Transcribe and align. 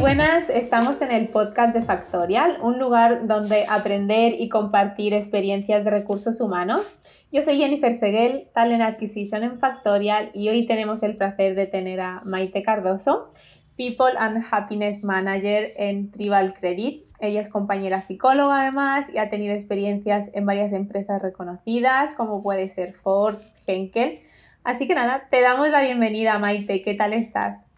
buenas, 0.00 0.48
estamos 0.48 1.02
en 1.02 1.12
el 1.12 1.28
podcast 1.28 1.74
de 1.74 1.82
Factorial, 1.82 2.56
un 2.62 2.78
lugar 2.78 3.26
donde 3.26 3.66
aprender 3.68 4.32
y 4.40 4.48
compartir 4.48 5.12
experiencias 5.12 5.84
de 5.84 5.90
recursos 5.90 6.40
humanos. 6.40 6.98
Yo 7.30 7.42
soy 7.42 7.58
Jennifer 7.58 7.92
Seguel, 7.92 8.48
Talent 8.54 8.80
Acquisition 8.80 9.42
en 9.42 9.58
Factorial 9.58 10.30
y 10.32 10.48
hoy 10.48 10.66
tenemos 10.66 11.02
el 11.02 11.18
placer 11.18 11.54
de 11.54 11.66
tener 11.66 12.00
a 12.00 12.22
Maite 12.24 12.62
Cardoso, 12.62 13.30
People 13.76 14.18
and 14.18 14.42
Happiness 14.50 15.04
Manager 15.04 15.74
en 15.76 16.10
Tribal 16.10 16.54
Credit. 16.54 17.04
Ella 17.20 17.42
es 17.42 17.50
compañera 17.50 18.00
psicóloga 18.00 18.62
además 18.62 19.12
y 19.12 19.18
ha 19.18 19.28
tenido 19.28 19.52
experiencias 19.52 20.30
en 20.32 20.46
varias 20.46 20.72
empresas 20.72 21.20
reconocidas 21.20 22.14
como 22.14 22.42
puede 22.42 22.70
ser 22.70 22.94
Ford, 22.94 23.36
Henkel. 23.66 24.20
Así 24.64 24.86
que 24.86 24.94
nada, 24.94 25.28
te 25.30 25.42
damos 25.42 25.68
la 25.68 25.82
bienvenida 25.82 26.38
Maite, 26.38 26.80
¿qué 26.80 26.94
tal 26.94 27.12
estás? 27.12 27.69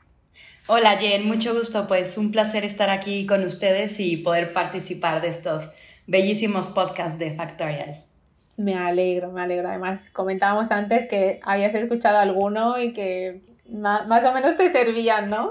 Hola 0.68 0.96
Jen, 0.96 1.26
mucho 1.26 1.54
gusto, 1.54 1.88
pues 1.88 2.16
un 2.16 2.30
placer 2.30 2.64
estar 2.64 2.88
aquí 2.88 3.26
con 3.26 3.44
ustedes 3.44 3.98
y 3.98 4.18
poder 4.18 4.52
participar 4.52 5.20
de 5.20 5.26
estos 5.26 5.72
bellísimos 6.06 6.70
podcasts 6.70 7.18
de 7.18 7.32
Factorial. 7.32 8.04
Me 8.56 8.76
alegro, 8.76 9.32
me 9.32 9.42
alegro. 9.42 9.68
Además, 9.68 10.08
comentábamos 10.10 10.70
antes 10.70 11.08
que 11.08 11.40
habías 11.42 11.74
escuchado 11.74 12.18
alguno 12.18 12.80
y 12.80 12.92
que 12.92 13.40
más 13.68 14.24
o 14.24 14.32
menos 14.32 14.56
te 14.56 14.70
servían, 14.70 15.30
¿no? 15.30 15.50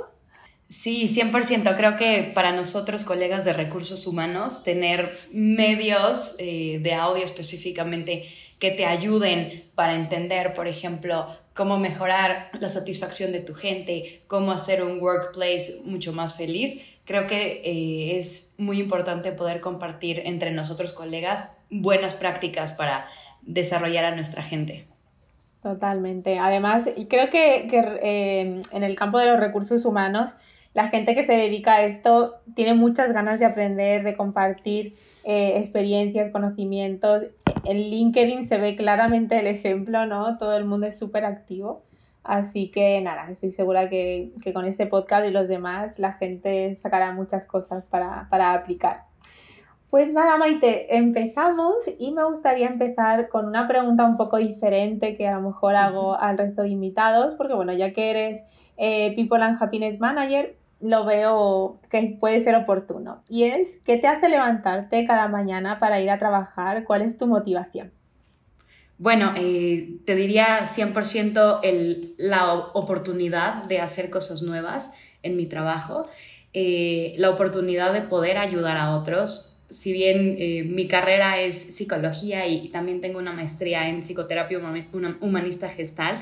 Sí, 0.69 1.09
100%. 1.09 1.75
Creo 1.75 1.97
que 1.97 2.31
para 2.33 2.53
nosotros, 2.53 3.03
colegas 3.03 3.43
de 3.43 3.51
recursos 3.51 4.07
humanos, 4.07 4.63
tener 4.63 5.11
medios 5.33 6.35
eh, 6.39 6.79
de 6.81 6.93
audio 6.93 7.25
específicamente 7.25 8.29
que 8.59 8.71
te 8.71 8.85
ayuden 8.85 9.65
para 9.75 9.95
entender, 9.95 10.53
por 10.53 10.69
ejemplo, 10.69 11.27
cómo 11.53 11.77
mejorar 11.77 12.49
la 12.59 12.69
satisfacción 12.69 13.31
de 13.31 13.39
tu 13.39 13.53
gente, 13.53 14.23
cómo 14.27 14.51
hacer 14.51 14.83
un 14.83 15.01
workplace 15.01 15.81
mucho 15.85 16.13
más 16.13 16.35
feliz. 16.35 16.97
Creo 17.05 17.27
que 17.27 17.61
eh, 17.63 18.17
es 18.17 18.55
muy 18.57 18.79
importante 18.79 19.31
poder 19.31 19.59
compartir 19.59 20.21
entre 20.25 20.51
nosotros 20.51 20.93
colegas 20.93 21.57
buenas 21.69 22.15
prácticas 22.15 22.73
para 22.73 23.07
desarrollar 23.41 24.05
a 24.05 24.15
nuestra 24.15 24.43
gente. 24.43 24.87
Totalmente. 25.61 26.39
Además, 26.39 26.89
y 26.95 27.05
creo 27.05 27.29
que, 27.29 27.67
eh, 28.01 28.61
en 28.71 28.83
el 28.83 28.95
campo 28.95 29.19
de 29.19 29.27
los 29.27 29.39
recursos 29.39 29.85
humanos, 29.85 30.35
la 30.73 30.87
gente 30.87 31.13
que 31.15 31.23
se 31.23 31.33
dedica 31.33 31.75
a 31.75 31.83
esto 31.83 32.35
tiene 32.55 32.73
muchas 32.73 33.11
ganas 33.13 33.39
de 33.39 33.45
aprender, 33.45 34.03
de 34.03 34.15
compartir 34.15 34.93
eh, 35.23 35.57
experiencias, 35.57 36.31
conocimientos. 36.31 37.25
En 37.63 37.77
LinkedIn 37.77 38.45
se 38.45 38.57
ve 38.57 38.75
claramente 38.75 39.39
el 39.39 39.47
ejemplo, 39.47 40.05
¿no? 40.05 40.37
Todo 40.37 40.57
el 40.57 40.65
mundo 40.65 40.87
es 40.87 40.97
súper 40.97 41.25
activo. 41.25 41.83
Así 42.23 42.69
que 42.69 43.01
nada, 43.01 43.31
estoy 43.31 43.51
segura 43.51 43.89
que, 43.89 44.31
con 44.53 44.65
este 44.65 44.85
podcast 44.85 45.27
y 45.27 45.31
los 45.31 45.47
demás 45.47 45.97
la 45.97 46.13
gente 46.13 46.75
sacará 46.75 47.13
muchas 47.13 47.45
cosas 47.45 47.83
para, 47.85 48.27
para 48.29 48.53
aplicar. 48.53 49.05
Pues 49.89 50.13
nada, 50.13 50.37
Maite, 50.37 50.95
empezamos 50.95 51.89
y 51.99 52.11
me 52.11 52.23
gustaría 52.23 52.67
empezar 52.67 53.27
con 53.27 53.45
una 53.45 53.67
pregunta 53.67 54.05
un 54.05 54.17
poco 54.17 54.37
diferente 54.37 55.17
que 55.17 55.27
a 55.27 55.35
lo 55.35 55.41
mejor 55.41 55.75
hago 55.75 56.17
al 56.17 56.37
resto 56.37 56.61
de 56.61 56.69
invitados, 56.69 57.33
porque 57.35 57.55
bueno, 57.55 57.73
ya 57.73 57.91
que 57.91 58.09
eres 58.09 58.43
eh, 58.77 59.13
People 59.15 59.43
and 59.43 59.61
Happiness 59.61 59.99
Manager, 59.99 60.55
lo 60.81 61.05
veo 61.05 61.79
que 61.89 62.17
puede 62.19 62.39
ser 62.39 62.55
oportuno. 62.55 63.23
Y 63.29 63.43
es, 63.43 63.77
¿qué 63.85 63.97
te 63.97 64.07
hace 64.07 64.29
levantarte 64.29 65.05
cada 65.05 65.27
mañana 65.27 65.79
para 65.79 66.01
ir 66.01 66.09
a 66.09 66.19
trabajar? 66.19 66.83
¿Cuál 66.83 67.01
es 67.03 67.17
tu 67.17 67.27
motivación? 67.27 67.91
Bueno, 68.97 69.33
eh, 69.35 69.97
te 70.05 70.15
diría 70.15 70.67
100% 70.67 71.61
el, 71.63 72.13
la 72.17 72.53
oportunidad 72.53 73.63
de 73.63 73.79
hacer 73.79 74.11
cosas 74.11 74.43
nuevas 74.43 74.91
en 75.23 75.37
mi 75.37 75.47
trabajo, 75.47 76.07
eh, 76.53 77.15
la 77.17 77.31
oportunidad 77.31 77.93
de 77.93 78.01
poder 78.01 78.37
ayudar 78.37 78.77
a 78.77 78.95
otros. 78.95 79.57
Si 79.71 79.91
bien 79.91 80.35
eh, 80.37 80.63
mi 80.63 80.87
carrera 80.87 81.39
es 81.39 81.55
psicología 81.75 82.45
y 82.45 82.69
también 82.69 83.01
tengo 83.01 83.17
una 83.17 83.31
maestría 83.31 83.89
en 83.89 84.01
psicoterapia 84.01 84.59
humanista 85.19 85.69
gestalt, 85.69 86.19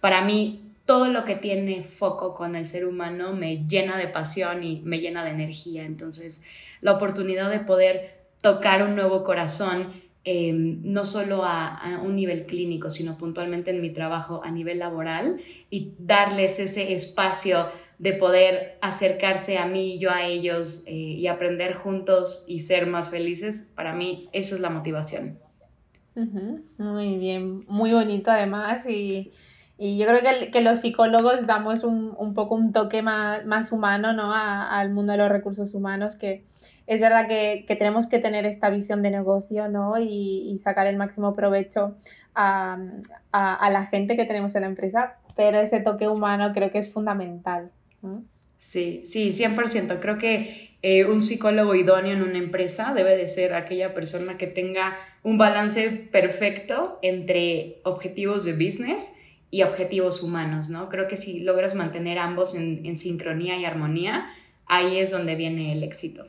para 0.00 0.22
mí 0.22 0.67
todo 0.88 1.10
lo 1.10 1.26
que 1.26 1.34
tiene 1.34 1.82
foco 1.82 2.34
con 2.34 2.56
el 2.56 2.66
ser 2.66 2.86
humano 2.86 3.34
me 3.34 3.66
llena 3.66 3.98
de 3.98 4.08
pasión 4.08 4.64
y 4.64 4.80
me 4.86 5.00
llena 5.00 5.22
de 5.22 5.32
energía. 5.32 5.84
Entonces, 5.84 6.44
la 6.80 6.92
oportunidad 6.92 7.50
de 7.50 7.60
poder 7.60 8.22
tocar 8.40 8.82
un 8.82 8.96
nuevo 8.96 9.22
corazón, 9.22 9.92
em, 10.24 10.80
no 10.84 11.04
solo 11.04 11.44
a, 11.44 12.00
un 12.02 12.16
nivel 12.16 12.46
clínico, 12.46 12.88
sino 12.88 13.18
puntualmente 13.18 13.70
en 13.70 13.82
mi 13.82 13.90
trabajo 13.90 14.40
a 14.42 14.50
nivel 14.50 14.78
laboral 14.78 15.42
y 15.68 15.92
darles 15.98 16.58
ese 16.58 16.94
espacio 16.94 17.66
de 17.98 18.14
poder 18.14 18.78
acercarse 18.80 19.58
a 19.58 19.66
mí 19.66 19.96
y 19.96 19.98
yo 19.98 20.10
a 20.10 20.24
ellos 20.24 20.84
eh, 20.86 20.94
y 20.94 21.26
aprender 21.26 21.74
juntos 21.74 22.46
y 22.48 22.60
ser 22.60 22.86
más 22.86 23.10
felices, 23.10 23.68
para 23.74 23.94
mí 23.94 24.30
eso 24.32 24.54
es 24.54 24.62
la 24.62 24.70
motivación. 24.70 25.38
Muy 26.78 27.18
bien, 27.18 27.66
muy 27.66 27.92
bonito 27.92 28.30
además 28.30 28.86
y 28.88 29.32
y 29.78 29.96
yo 29.96 30.06
creo 30.06 30.20
que, 30.20 30.50
que 30.50 30.60
los 30.60 30.80
psicólogos 30.80 31.46
damos 31.46 31.84
un, 31.84 32.12
un, 32.18 32.34
poco 32.34 32.56
un 32.56 32.72
toque 32.72 33.00
más, 33.00 33.46
más 33.46 33.70
humano 33.70 34.12
¿no? 34.12 34.34
al 34.34 34.90
mundo 34.90 35.12
de 35.12 35.18
los 35.18 35.30
recursos 35.30 35.72
humanos, 35.72 36.16
que 36.16 36.42
es 36.88 37.00
verdad 37.00 37.28
que, 37.28 37.64
que 37.66 37.76
tenemos 37.76 38.08
que 38.08 38.18
tener 38.18 38.44
esta 38.44 38.70
visión 38.70 39.02
de 39.02 39.10
negocio 39.10 39.68
¿no? 39.68 39.96
y, 39.96 40.50
y 40.50 40.58
sacar 40.58 40.88
el 40.88 40.96
máximo 40.96 41.36
provecho 41.36 41.96
a, 42.34 42.76
a, 43.30 43.54
a, 43.54 43.70
la 43.70 43.86
gente 43.86 44.16
que 44.16 44.24
tenemos 44.24 44.54
en 44.56 44.62
la 44.62 44.66
empresa, 44.66 45.14
pero 45.36 45.60
ese 45.60 45.78
toque 45.78 46.08
humano 46.08 46.52
creo 46.52 46.72
que 46.72 46.78
es 46.78 46.92
fundamental. 46.92 47.70
¿no? 48.02 48.24
Sí, 48.58 49.04
sí, 49.06 49.30
100%. 49.30 50.00
Creo 50.00 50.18
que 50.18 50.76
eh, 50.82 51.04
un 51.04 51.22
psicólogo 51.22 51.76
idóneo 51.76 52.14
en 52.14 52.22
una 52.22 52.38
empresa 52.38 52.92
debe 52.94 53.16
de 53.16 53.28
ser 53.28 53.54
aquella 53.54 53.94
persona 53.94 54.36
que 54.36 54.48
tenga 54.48 54.96
un 55.22 55.38
balance 55.38 55.88
perfecto 56.10 56.98
entre 57.02 57.80
objetivos 57.84 58.44
de 58.44 58.54
business 58.54 59.12
y 59.50 59.62
objetivos 59.62 60.22
humanos, 60.22 60.68
¿no? 60.68 60.88
Creo 60.88 61.08
que 61.08 61.16
si 61.16 61.40
logras 61.40 61.74
mantener 61.74 62.18
ambos 62.18 62.54
en, 62.54 62.98
sincronía 62.98 63.56
y 63.56 63.64
armonía, 63.64 64.26
ahí 64.66 64.98
es 64.98 65.10
donde 65.10 65.34
viene 65.36 65.72
el 65.72 65.82
éxito. 65.82 66.26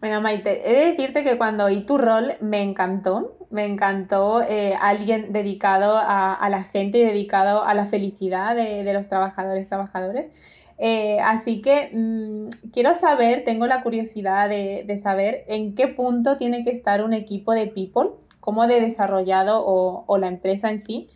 Bueno, 0.00 0.20
Maite, 0.20 0.70
he 0.70 0.74
de 0.74 0.90
decirte 0.90 1.24
que 1.24 1.36
cuando 1.36 1.64
oí 1.64 1.80
tu 1.80 1.98
rol 1.98 2.34
me 2.40 2.62
encantó, 2.62 3.36
me 3.50 3.64
encantó 3.64 4.42
eh, 4.42 4.74
alguien 4.80 5.32
dedicado 5.32 5.96
a, 5.98 6.46
la 6.50 6.62
gente 6.64 6.98
y 6.98 7.04
dedicado 7.04 7.64
a 7.64 7.74
la 7.74 7.86
felicidad 7.86 8.54
de, 8.54 8.92
los 8.92 9.08
trabajadores, 9.08 9.68
trabajadores. 9.68 10.32
Eh, 10.78 11.18
así 11.20 11.60
que 11.60 11.90
mm, 11.92 12.70
quiero 12.72 12.94
saber, 12.94 13.44
tengo 13.44 13.66
la 13.66 13.82
curiosidad 13.82 14.48
de, 14.48 14.98
saber 15.02 15.44
en 15.48 15.74
qué 15.74 15.88
punto 15.88 16.36
tiene 16.36 16.62
que 16.62 16.70
estar 16.70 17.02
un 17.02 17.12
equipo 17.12 17.52
de 17.52 17.66
people, 17.66 18.10
cómo 18.38 18.68
de 18.68 18.80
desarrollado 18.80 19.64
o, 19.66 20.04
o 20.06 20.18
la 20.18 20.28
empresa 20.28 20.70
en 20.70 20.78
sí, 20.78 21.08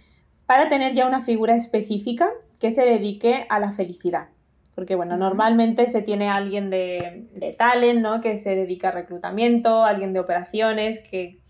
para 0.47 0.69
tener 0.69 0.94
ya 0.94 1.06
una 1.06 1.20
figura 1.20 1.54
específica 1.54 2.28
que 2.58 2.70
se 2.70 2.82
dedique 2.84 3.47
a 3.48 3.58
la 3.58 3.72
felicidad. 3.72 4.28
Porque, 4.75 4.94
bueno, 4.94 5.16
normalmente 5.16 5.88
se 5.88 6.00
tiene 6.00 6.30
alguien 6.30 6.70
de, 6.70 7.26
de 7.34 7.53
talent, 7.53 8.00
¿no? 8.00 8.20
Que 8.20 8.38
se 8.38 8.56
dedica 8.56 8.88
a 8.88 8.92
reclutamiento, 8.92 9.84
alguien 9.84 10.12
de 10.12 10.20
operaciones, 10.20 10.98
que, 11.00 11.41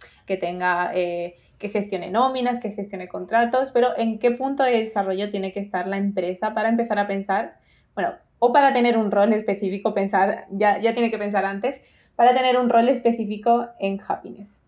tenga, 0.40 0.90
eh, 0.94 1.36
que 1.58 1.68
gestione 1.68 2.10
nóminas, 2.10 2.58
que 2.58 2.72
gestione 2.72 3.06
contratos, 3.08 3.70
pero 3.70 3.96
¿en 3.96 4.18
qué 4.18 4.32
punto 4.32 4.64
de 4.64 4.72
desarrollo 4.72 5.30
tiene 5.30 5.52
que 5.52 5.60
estar 5.60 5.86
la 5.86 5.98
empresa 5.98 6.54
para 6.54 6.68
empezar 6.68 6.98
a 6.98 7.06
pensar, 7.06 7.58
bueno, 7.94 8.14
o 8.38 8.52
para 8.52 8.72
tener 8.72 8.98
un 8.98 9.12
rol 9.12 9.32
específico, 9.32 9.94
pensar, 9.94 10.46
ya, 10.50 10.78
ya 10.78 10.94
tiene 10.94 11.10
que 11.10 11.18
pensar 11.18 11.44
antes, 11.44 11.80
para 12.16 12.34
tener 12.34 12.58
un 12.58 12.68
rol 12.68 12.88
específico 12.88 13.68
en 13.78 14.00
happiness? 14.06 14.62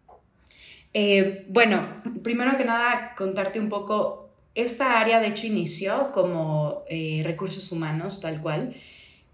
Eh, 0.96 1.44
bueno, 1.48 1.88
primero 2.22 2.56
que 2.56 2.64
nada, 2.64 3.14
contarte 3.16 3.58
un 3.58 3.68
poco 3.68 4.30
esta 4.54 5.00
área, 5.00 5.18
de 5.18 5.26
hecho, 5.26 5.48
inició 5.48 6.12
como 6.12 6.84
eh, 6.88 7.22
recursos 7.24 7.72
humanos, 7.72 8.20
tal 8.20 8.40
cual. 8.40 8.76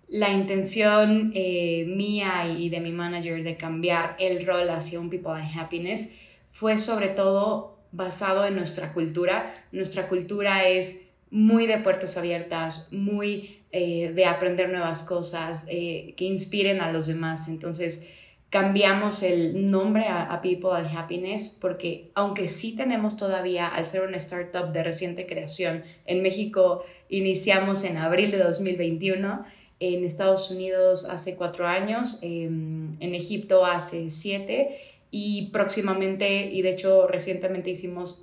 La 0.09 0.31
intención 0.31 1.33
eh, 1.35 1.85
mía 1.87 2.47
y 2.59 2.71
de 2.71 2.81
mi 2.81 2.93
manager 2.93 3.45
de 3.45 3.59
cambiar 3.59 4.17
el 4.19 4.45
rol 4.47 4.71
hacia 4.71 4.99
un 4.99 5.11
People 5.11 5.33
and 5.33 5.57
Happiness 5.57 6.15
fue 6.49 6.79
sobre 6.79 7.09
todo 7.09 7.77
basado 7.93 8.47
en 8.47 8.57
nuestra 8.57 8.95
cultura. 8.95 9.53
Nuestra 9.71 10.09
cultura 10.09 10.67
es 10.67 11.09
muy 11.31 11.67
de 11.67 11.77
puertas 11.77 12.17
abiertas, 12.17 12.91
muy 12.91 13.59
de 13.71 14.25
aprender 14.27 14.69
nuevas 14.69 15.05
cosas, 15.05 15.65
que 15.67 16.25
inspiren 16.25 16.81
a 16.81 16.91
los 16.91 17.07
demás. 17.07 17.47
Entonces, 17.47 18.09
cambiamos 18.51 19.23
el 19.23 19.71
nombre 19.71 20.07
a, 20.09 20.41
People 20.43 20.71
and 20.73 20.97
Happiness 20.97 21.57
porque 21.61 22.11
aunque 22.15 22.49
sí 22.49 22.75
tenemos 22.75 23.17
todavía, 23.17 23.69
al 23.69 23.87
ser 23.87 24.03
una 24.03 24.17
startup 24.17 24.73
de 24.73 24.83
reciente 24.83 25.27
creación, 25.27 25.85
en 26.05 26.23
México 26.23 26.85
iniciamos 27.09 27.85
en 27.85 27.97
abril 27.97 28.33
de 28.33 28.39
2021, 28.39 29.45
en 29.79 30.05
Estados 30.05 30.51
Unidos 30.51 31.05
hace 31.05 31.37
cuatro 31.37 31.67
años, 31.67 32.19
em, 32.23 32.93
en 33.01 33.15
Egipto 33.15 33.65
hace 33.65 34.11
siete 34.11 34.79
y 35.13 35.51
próximamente, 35.53 36.51
y 36.53 36.63
de 36.63 36.71
hecho 36.71 37.07
recientemente 37.07 37.71
hicimos 37.71 38.21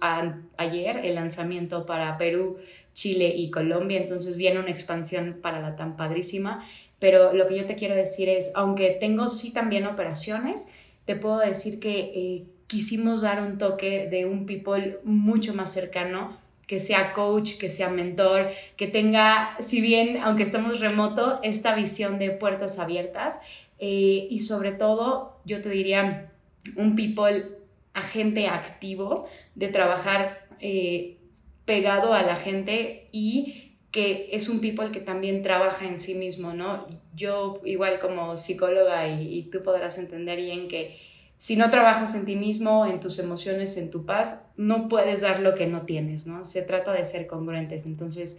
ayer 0.58 1.02
el 1.04 1.16
lanzamiento 1.16 1.86
para 1.86 2.18
Perú, 2.18 2.58
Chile 2.94 3.34
y 3.36 3.50
Colombia, 3.50 4.00
entonces 4.00 4.38
viene 4.38 4.60
una 4.60 4.72
expansión 4.72 5.40
para 5.42 5.62
la 5.62 5.76
tan 5.76 5.96
padrísima 5.96 6.66
pero 7.00 7.34
lo 7.34 7.48
que 7.48 7.58
yo 7.58 7.66
te 7.66 7.76
quiero 7.76 7.96
decir 7.96 8.30
es, 8.30 8.52
aunque 8.56 8.92
tengo 8.92 9.30
sí 9.30 9.54
también 9.54 9.86
operaciones, 9.86 10.68
te 11.06 11.16
puedo 11.16 11.40
decir 11.40 11.80
que 11.80 12.00
eh, 12.00 12.46
quisimos 12.68 13.22
dar 13.22 13.42
un 13.42 13.58
toque 13.58 14.08
de 14.08 14.26
un 14.26 14.46
people 14.46 15.00
mucho 15.04 15.54
más 15.54 15.72
cercano, 15.72 16.38
que 16.68 16.80
sea 16.82 17.14
coach, 17.14 17.58
que 17.58 17.70
sea 17.70 17.90
mentor, 17.90 18.50
que 18.76 18.88
tenga, 18.88 19.56
si 19.62 19.80
bien, 19.80 20.18
aunque 20.18 20.44
estemos 20.44 20.82
remoto, 20.82 21.40
esta 21.44 21.74
visión 21.76 22.20
de 22.20 22.32
puertas 22.32 22.78
abiertas 22.78 23.40
eh, 23.80 24.28
y 24.30 24.40
sobre 24.42 24.74
todo, 24.74 25.40
yo 25.46 25.62
te 25.62 25.70
diría, 25.70 26.32
un 26.76 26.96
people 26.96 27.46
agente 27.94 28.48
activo 28.48 29.28
de 29.56 29.70
trabajar 29.70 30.46
eh, 30.60 31.18
pegado 31.66 32.14
a 32.14 32.24
la 32.24 32.36
gente 32.36 33.08
y 33.12 33.67
que 33.92 34.30
es 34.34 34.50
un 34.50 34.60
people 34.60 34.92
que 34.92 35.00
también 35.00 35.44
trabaja 35.44 35.88
en 35.88 36.00
sí 36.00 36.14
mismo, 36.14 36.54
¿no? 36.54 36.88
Yo 37.16 37.62
igual 37.64 38.00
como 38.00 38.38
psicóloga 38.38 39.08
y, 39.08 39.44
tú 39.44 39.64
podrás 39.64 39.98
entender 39.98 40.38
bien 40.38 40.68
que 40.68 40.98
si 41.38 41.56
no 41.56 41.70
trabajas 41.70 42.16
en 42.16 42.26
ti 42.26 42.36
mismo, 42.36 42.86
en 42.86 43.00
tus 43.00 43.20
emociones, 43.20 43.78
en 43.78 43.92
tu 43.92 44.06
paz, 44.06 44.50
no 44.58 44.88
puedes 44.88 45.22
dar 45.22 45.40
lo 45.40 45.56
que 45.56 45.68
no 45.68 45.84
tienes, 45.84 46.26
¿no? 46.26 46.46
Se 46.46 46.64
trata 46.64 46.92
de 46.92 47.06
ser 47.06 47.28
congruentes. 47.28 47.86
Entonces, 47.86 48.38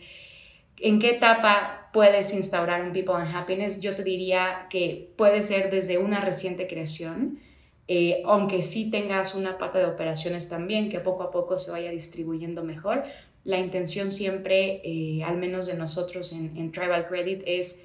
¿en 0.80 0.98
qué 0.98 1.10
etapa 1.10 1.90
puedes 1.92 2.34
instaurar 2.34 2.82
un 2.82 2.92
People 2.92 3.14
and 3.14 3.34
Happiness? 3.34 3.80
Yo 3.80 3.94
te 3.94 4.02
diría 4.02 4.66
que 4.68 5.12
puede 5.16 5.42
ser 5.42 5.70
desde 5.70 5.98
una 5.98 6.20
reciente 6.20 6.66
creación, 6.66 7.38
eh, 7.86 8.20
aunque 8.26 8.62
sí 8.62 8.90
tengas 8.90 9.34
una 9.34 9.56
pata 9.56 9.78
de 9.78 9.86
operaciones 9.86 10.48
también, 10.48 10.90
que 10.90 11.00
poco 11.00 11.22
a 11.22 11.30
poco 11.30 11.56
se 11.56 11.70
vaya 11.70 11.90
distribuyendo 11.90 12.62
mejor, 12.62 13.04
la 13.48 13.58
intención 13.58 14.10
siempre, 14.10 14.82
eh, 14.84 15.24
al 15.24 15.38
menos 15.38 15.64
de 15.64 15.72
nosotros 15.72 16.34
en, 16.34 16.70
Tribal 16.70 17.06
Credit, 17.08 17.42
es 17.46 17.82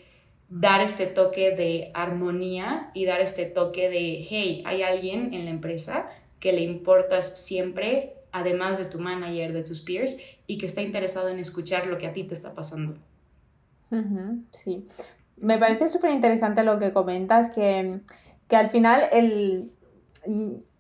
dar 0.50 0.82
este 0.82 1.06
toque 1.06 1.56
de 1.56 1.90
armonía 1.94 2.92
y 2.94 3.06
dar 3.06 3.22
este 3.22 3.46
toque 3.46 3.90
de, 3.90 4.26
hey, 4.30 4.62
hay 4.66 4.84
alguien 4.84 5.34
en 5.34 5.46
la 5.46 5.52
empresa 5.52 6.10
que 6.42 6.52
le 6.52 6.64
importas 6.64 7.40
siempre, 7.40 8.16
además 8.34 8.78
de 8.78 8.84
tu 8.84 9.00
manager, 9.00 9.54
de 9.54 9.64
tus 9.64 9.80
peers, 9.80 10.18
y 10.48 10.58
que 10.58 10.66
está 10.66 10.82
interesado 10.82 11.30
en 11.30 11.40
escuchar 11.40 11.88
lo 11.88 11.98
que 11.98 12.08
a 12.08 12.12
ti 12.12 12.26
te 12.26 12.34
está 12.34 12.54
pasando. 12.54 12.96
sí, 14.52 14.86
me 15.38 15.58
parece 15.58 15.88
súper 15.88 16.12
interesante 16.12 16.64
lo 16.64 16.78
que 16.78 16.92
comentas, 16.92 17.54
que, 17.54 18.02
que 18.50 18.56
al 18.58 18.70
final 18.70 19.02
el, 19.14 19.72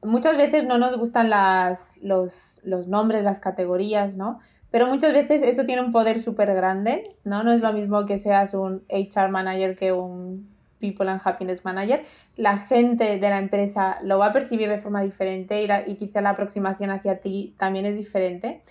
muchas 0.01 0.35
veces 0.35 0.65
no 0.65 0.77
nos 0.77 0.97
gustan 0.97 1.30
las, 1.30 2.00
los, 2.01 2.59
los 2.65 2.89
nombres, 2.89 3.24
las 3.24 3.39
categorías, 3.39 4.18
¿no? 4.18 4.41
Pero 4.74 4.88
muchas 4.88 5.14
veces 5.14 5.44
eso 5.44 5.66
tiene 5.66 5.84
un 5.84 5.92
poder 5.92 6.20
súper 6.20 6.52
grande, 6.56 7.04
¿no? 7.24 7.44
No 7.44 7.52
es 7.52 7.62
lo 7.62 7.72
mismo 7.74 8.08
que 8.08 8.18
seas 8.18 8.56
un 8.56 8.81
HR 8.90 9.30
manager 9.30 9.75
que 9.75 9.92
un 9.92 10.50
People 10.80 11.08
and 11.12 11.22
Happiness 11.24 11.64
Manager. 11.64 12.04
La 12.38 12.58
gente 12.58 13.20
de 13.20 13.30
la 13.30 13.38
empresa 13.38 14.00
lo 14.02 14.18
va 14.18 14.30
a 14.30 14.34
percibir 14.34 14.70
de 14.70 14.80
forma 14.80 15.04
diferente 15.04 15.62
y, 15.62 15.92
y 15.92 15.96
quizá 15.98 16.22
la 16.22 16.31
aproximación 16.31 16.90
hacia 16.90 17.20
ti 17.20 17.54
también 17.60 17.86
es 17.86 17.98
diferente. 17.98 18.62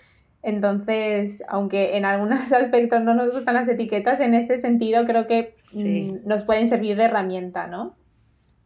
Entonces, 0.41 1.41
aunque 1.47 1.95
en 1.95 2.03
algunos 2.03 2.51
aspectos 2.51 3.01
no 3.01 3.13
nos 3.13 3.31
gustan 3.31 3.55
las 3.55 3.69
etiquetas, 3.69 4.19
en 4.19 4.33
ese 4.33 4.57
sentido 4.57 5.05
creo 5.05 5.25
que 5.25 5.55
mm, 5.71 6.27
nos 6.27 6.43
pueden 6.43 6.67
servir 6.67 6.97
de 6.97 7.05
herramienta, 7.05 7.67
¿no? 7.67 7.95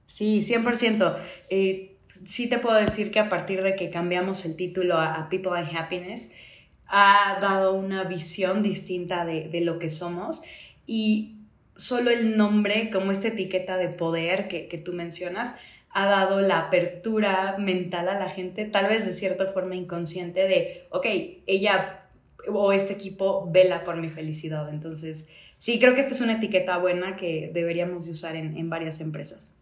Sí, 0.08 0.42
100%. 0.42 1.16
Eh, 1.52 1.98
sí 2.26 2.50
te 2.50 2.58
puedo 2.58 2.78
decir 2.78 3.12
que 3.12 3.20
a 3.20 3.30
partir 3.30 3.62
de 3.62 3.76
que 3.76 3.92
cambiamos 3.92 4.44
el 4.44 4.56
título 4.56 4.98
a 4.98 5.28
People 5.30 5.52
and 5.56 5.70
Happiness, 5.78 6.34
ha 6.88 7.38
dado 7.42 7.74
una 7.74 8.04
visión 8.04 8.64
distinta 8.64 9.26
de, 9.26 9.62
lo 9.62 9.80
que 9.80 9.90
somos 9.90 10.42
y 10.86 11.36
solo 11.76 12.10
el 12.12 12.38
nombre, 12.38 12.90
como 12.92 13.12
esta 13.12 13.28
etiqueta 13.28 13.78
de 13.78 13.90
poder 13.90 14.48
que, 14.48 14.82
tú 14.84 14.94
mencionas, 14.94 15.56
ha 15.90 16.06
dado 16.06 16.42
la 16.42 16.60
apertura 16.60 17.56
mental 17.58 18.08
a 18.10 18.20
la 18.20 18.30
gente, 18.30 18.66
tal 18.66 18.88
vez 18.88 19.06
de 19.06 19.14
cierta 19.14 19.48
forma 19.48 19.76
inconsciente, 19.76 20.48
de, 20.48 20.86
ok, 20.92 21.06
ella 21.46 22.04
o 22.50 22.72
este 22.72 22.94
equipo 22.94 23.50
vela 23.52 23.84
por 23.84 23.98
mi 23.98 24.10
felicidad. 24.10 24.70
Entonces, 24.70 25.30
sí, 25.58 25.80
creo 25.80 25.96
que 25.96 26.02
esta 26.02 26.14
es 26.14 26.22
una 26.22 26.34
etiqueta 26.34 26.78
buena 26.78 27.18
que 27.18 27.52
deberíamos 27.54 28.06
de 28.06 28.12
usar 28.12 28.36
en, 28.36 28.70
varias 28.70 29.02
empresas. 29.02 29.57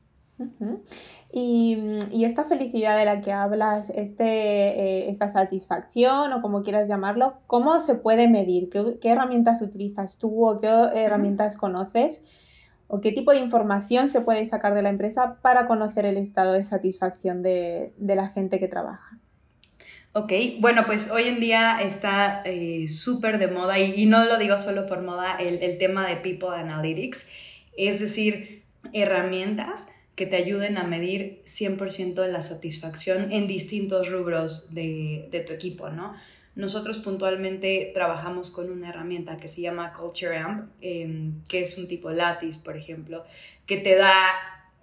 Y, 1.32 2.24
esta 2.24 2.44
felicidad 2.44 2.98
de 2.98 3.06
la 3.06 3.22
que 3.22 3.32
hablas, 3.32 3.90
este, 3.90 4.26
eh, 4.26 5.10
esta 5.10 5.30
satisfacción 5.30 6.34
o 6.34 6.42
como 6.42 6.64
quieras 6.64 6.90
llamarlo, 6.90 7.36
¿cómo 7.48 7.80
se 7.80 7.96
puede 7.96 8.28
medir? 8.28 8.70
¿Qué, 8.70 9.10
herramientas 9.10 9.62
utilizas 9.62 10.18
tú 10.18 10.48
o 10.48 10.60
qué 10.60 10.68
herramientas 10.68 11.58
conoces? 11.58 12.24
¿O 12.88 13.02
qué 13.02 13.12
tipo 13.12 13.32
de 13.32 13.40
información 13.40 14.10
se 14.10 14.22
puede 14.22 14.46
sacar 14.46 14.76
de 14.76 14.82
la 14.82 14.90
empresa 14.90 15.38
para 15.42 15.68
conocer 15.68 16.06
el 16.06 16.18
estado 16.18 16.54
de 16.54 16.64
satisfacción 16.66 17.42
de, 17.42 17.94
la 18.00 18.30
gente 18.30 18.60
que 18.60 18.68
trabaja? 18.68 19.18
Ok, 20.14 20.32
bueno, 20.60 20.86
pues 20.86 21.12
hoy 21.12 21.24
en 21.24 21.40
día 21.40 21.80
está 21.82 22.42
eh, 22.46 22.88
súper 22.88 23.38
de 23.40 23.48
moda 23.48 23.80
y, 23.80 24.06
no 24.06 24.24
lo 24.24 24.38
digo 24.38 24.58
solo 24.58 24.86
por 24.88 25.02
moda 25.02 25.36
el, 25.38 25.62
el 25.62 25.78
tema 25.78 26.08
de 26.08 26.16
People 26.16 26.56
Analytics, 26.56 27.30
es 27.76 28.00
decir, 28.00 28.64
herramientas 28.94 29.95
que 30.16 30.26
te 30.26 30.38
ayuden 30.38 30.78
a 30.78 30.84
medir 30.84 31.42
100% 31.46 32.28
la 32.28 32.42
satisfacción 32.42 33.32
en 33.32 33.48
distintos 33.48 34.10
rubros 34.10 34.74
de, 34.74 35.44
tu 35.46 35.54
equipo, 35.54 35.90
¿no? 35.90 36.16
Nosotros 36.56 37.00
puntualmente 37.00 37.92
trabajamos 37.94 38.50
con 38.50 38.72
una 38.72 38.90
herramienta 38.90 39.36
que 39.36 39.50
se 39.50 39.60
llama 39.60 39.92
Culture 39.92 40.38
Amp, 40.38 40.72
em, 40.80 41.44
que 41.50 41.62
es 41.62 41.78
un 41.78 41.90
tipo 41.90 42.12
látiz, 42.12 42.58
por 42.58 42.78
ejemplo, 42.78 43.26
que 43.66 43.76
te 43.78 43.96
da 43.96 44.30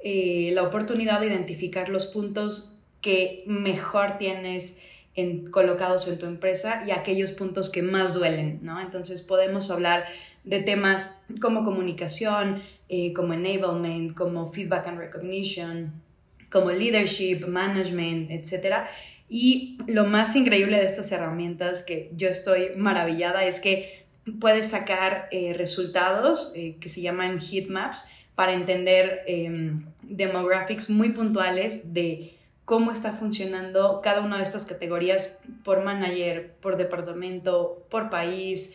eh, 0.05 0.51
la 0.53 0.65
oportunidad 0.65 1.21
de 1.21 1.29
identificar 1.29 1.89
los 1.89 2.07
puntos 2.07 2.79
que 3.01 3.43
mejor 3.47 4.19
tienes 4.19 4.77
en, 5.15 5.51
colocados 5.51 6.09
en 6.09 6.19
tu 6.19 6.27
empresa 6.27 6.85
y 6.87 6.91
aquellos 6.91 7.33
puntos 7.33 7.71
que 7.71 7.83
más 7.83 8.15
duelen, 8.15 8.61
¿no? 8.63 8.81
Entonces 8.81 9.23
podemos 9.23 9.71
hablar 9.71 10.05
de 10.45 10.61
temas 10.61 11.23
como 11.41 11.65
comunicación, 11.65 12.63
eh, 12.95 13.15
como 13.15 13.33
enablement, 13.33 14.15
como 14.15 14.53
feedback 14.53 14.87
and 14.87 14.99
recognition, 14.99 15.95
como 16.51 16.71
leadership, 16.71 17.47
management, 17.47 18.31
etc. 18.31 18.85
Y 19.31 19.79
lo 19.87 20.05
más 20.05 20.37
increíble 20.37 20.77
de 20.77 20.85
estas 20.85 21.11
herramientas 21.11 21.81
que 21.81 22.11
yo 22.15 22.29
estoy 22.29 22.73
maravillada 22.77 23.47
es 23.47 23.61
que 23.61 24.05
puedes 24.39 24.67
sacar 24.69 25.29
eh, 25.31 25.55
resultados 25.57 26.53
eh, 26.55 26.77
que 26.81 26.91
se 26.91 27.01
llaman 27.01 27.41
heat 27.41 27.69
maps 27.69 28.05
para 28.35 28.53
entender 28.53 29.23
em, 29.27 29.87
demographics 30.03 30.91
muy 30.91 31.13
puntuales 31.13 31.95
de 31.95 32.35
cómo 32.67 32.93
está 32.93 33.13
funcionando 33.13 34.03
cada 34.03 34.21
una 34.21 34.37
de 34.37 34.43
estas 34.43 34.67
categorías 34.67 35.41
por 35.65 35.83
manager, 35.83 36.53
por 36.61 36.77
departamento, 36.77 37.87
por 37.91 38.11
país, 38.11 38.75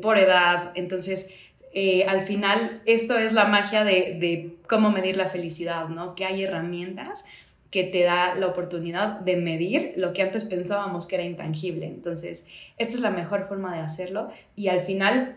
por 0.00 0.18
edad. 0.18 0.72
Entonces, 0.74 1.28
eh, 1.78 2.06
al 2.08 2.22
final 2.22 2.80
esto 2.86 3.18
es 3.18 3.34
la 3.34 3.44
magia 3.44 3.84
de, 3.84 4.56
cómo 4.66 4.90
medir 4.90 5.18
la 5.18 5.28
felicidad, 5.28 5.90
¿no? 5.90 6.14
Que 6.14 6.24
hay 6.24 6.42
herramientas 6.42 7.26
que 7.70 7.84
te 7.84 8.02
da 8.02 8.34
la 8.34 8.46
oportunidad 8.46 9.20
de 9.20 9.36
medir 9.36 9.92
lo 9.94 10.14
que 10.14 10.22
antes 10.22 10.46
pensábamos 10.46 11.06
que 11.06 11.16
era 11.16 11.24
intangible. 11.24 11.84
Entonces, 11.84 12.46
esta 12.78 12.94
es 12.94 13.00
la 13.00 13.10
mejor 13.10 13.46
forma 13.46 13.74
de 13.74 13.82
hacerlo 13.82 14.30
y 14.56 14.68
al 14.68 14.80
final 14.80 15.36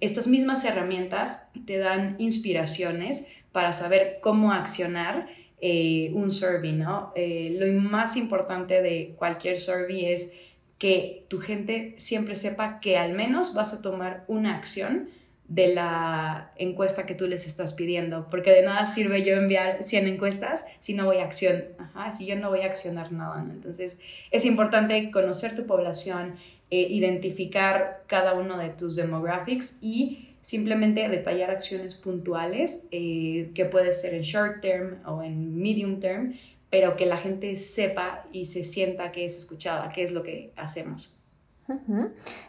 estas 0.00 0.26
mismas 0.26 0.64
herramientas 0.64 1.50
te 1.66 1.76
dan 1.76 2.16
inspiraciones 2.18 3.26
para 3.52 3.74
saber 3.74 4.20
cómo 4.22 4.52
accionar 4.52 5.28
eh, 5.60 6.12
un 6.14 6.30
survey, 6.30 6.72
¿no? 6.72 7.12
Eh, 7.14 7.58
lo 7.60 7.66
más 7.78 8.16
importante 8.16 8.80
de 8.80 9.12
cualquier 9.18 9.58
survey 9.58 10.06
es 10.06 10.32
que 10.78 11.26
tu 11.28 11.40
gente 11.40 11.92
siempre 11.98 12.36
sepa 12.36 12.80
que 12.80 12.96
al 12.96 13.12
menos 13.12 13.52
vas 13.52 13.74
a 13.74 13.82
tomar 13.82 14.24
una 14.28 14.56
acción 14.56 15.10
de 15.48 15.74
la 15.74 16.52
encuesta 16.56 17.06
que 17.06 17.14
tú 17.14 17.26
les 17.26 17.46
estás 17.46 17.72
pidiendo, 17.72 18.28
porque 18.30 18.50
de 18.52 18.62
nada 18.62 18.86
sirve 18.86 19.22
yo 19.22 19.34
enviar 19.34 19.82
100 19.82 20.06
encuestas 20.06 20.66
si 20.78 20.92
no 20.92 21.06
voy 21.06 21.18
a 21.18 21.24
acción, 21.24 21.64
si 22.12 22.26
yo 22.26 22.36
no 22.36 22.50
voy 22.50 22.60
a 22.60 22.66
accionar 22.66 23.12
nada. 23.12 23.44
Entonces, 23.50 23.98
es 24.30 24.44
importante 24.44 25.10
conocer 25.10 25.56
tu 25.56 25.66
población, 25.66 26.34
eh, 26.70 26.86
identificar 26.90 28.04
cada 28.06 28.34
uno 28.34 28.58
de 28.58 28.68
tus 28.68 28.94
demographics 28.94 29.78
y 29.80 30.34
simplemente 30.42 31.08
detallar 31.08 31.50
acciones 31.50 31.94
puntuales 31.94 32.84
eh, 32.90 33.50
que 33.54 33.64
puede 33.64 33.94
ser 33.94 34.14
en 34.14 34.22
short 34.22 34.60
term 34.60 34.98
o 35.06 35.22
en 35.22 35.56
medium 35.56 35.98
term, 35.98 36.34
pero 36.68 36.96
que 36.96 37.06
la 37.06 37.16
gente 37.16 37.56
sepa 37.56 38.26
y 38.32 38.44
se 38.44 38.64
sienta 38.64 39.12
que 39.12 39.24
es 39.24 39.38
escuchada, 39.38 39.88
que 39.88 40.02
es 40.02 40.12
lo 40.12 40.22
que 40.22 40.52
hacemos 40.56 41.17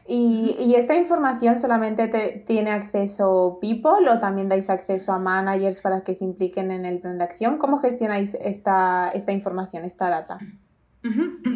¿Y, 0.07 0.73
esta 0.75 0.95
información 0.95 1.59
solamente 1.59 2.07
te, 2.07 2.43
tiene 2.45 2.71
acceso 2.71 3.57
People 3.61 4.09
o 4.09 4.19
también 4.19 4.49
dais 4.49 4.69
acceso 4.69 5.11
a 5.11 5.19
managers 5.19 5.81
para 5.81 6.01
que 6.01 6.15
se 6.15 6.23
impliquen 6.23 6.71
en 6.71 6.85
el 6.85 6.99
plan 6.99 7.17
de 7.17 7.25
acción? 7.25 7.57
¿Cómo 7.57 7.79
gestionáis 7.79 8.35
esta, 8.35 9.11
esta 9.13 9.31
información, 9.31 9.85
esta 9.85 10.09
data? 10.09 10.39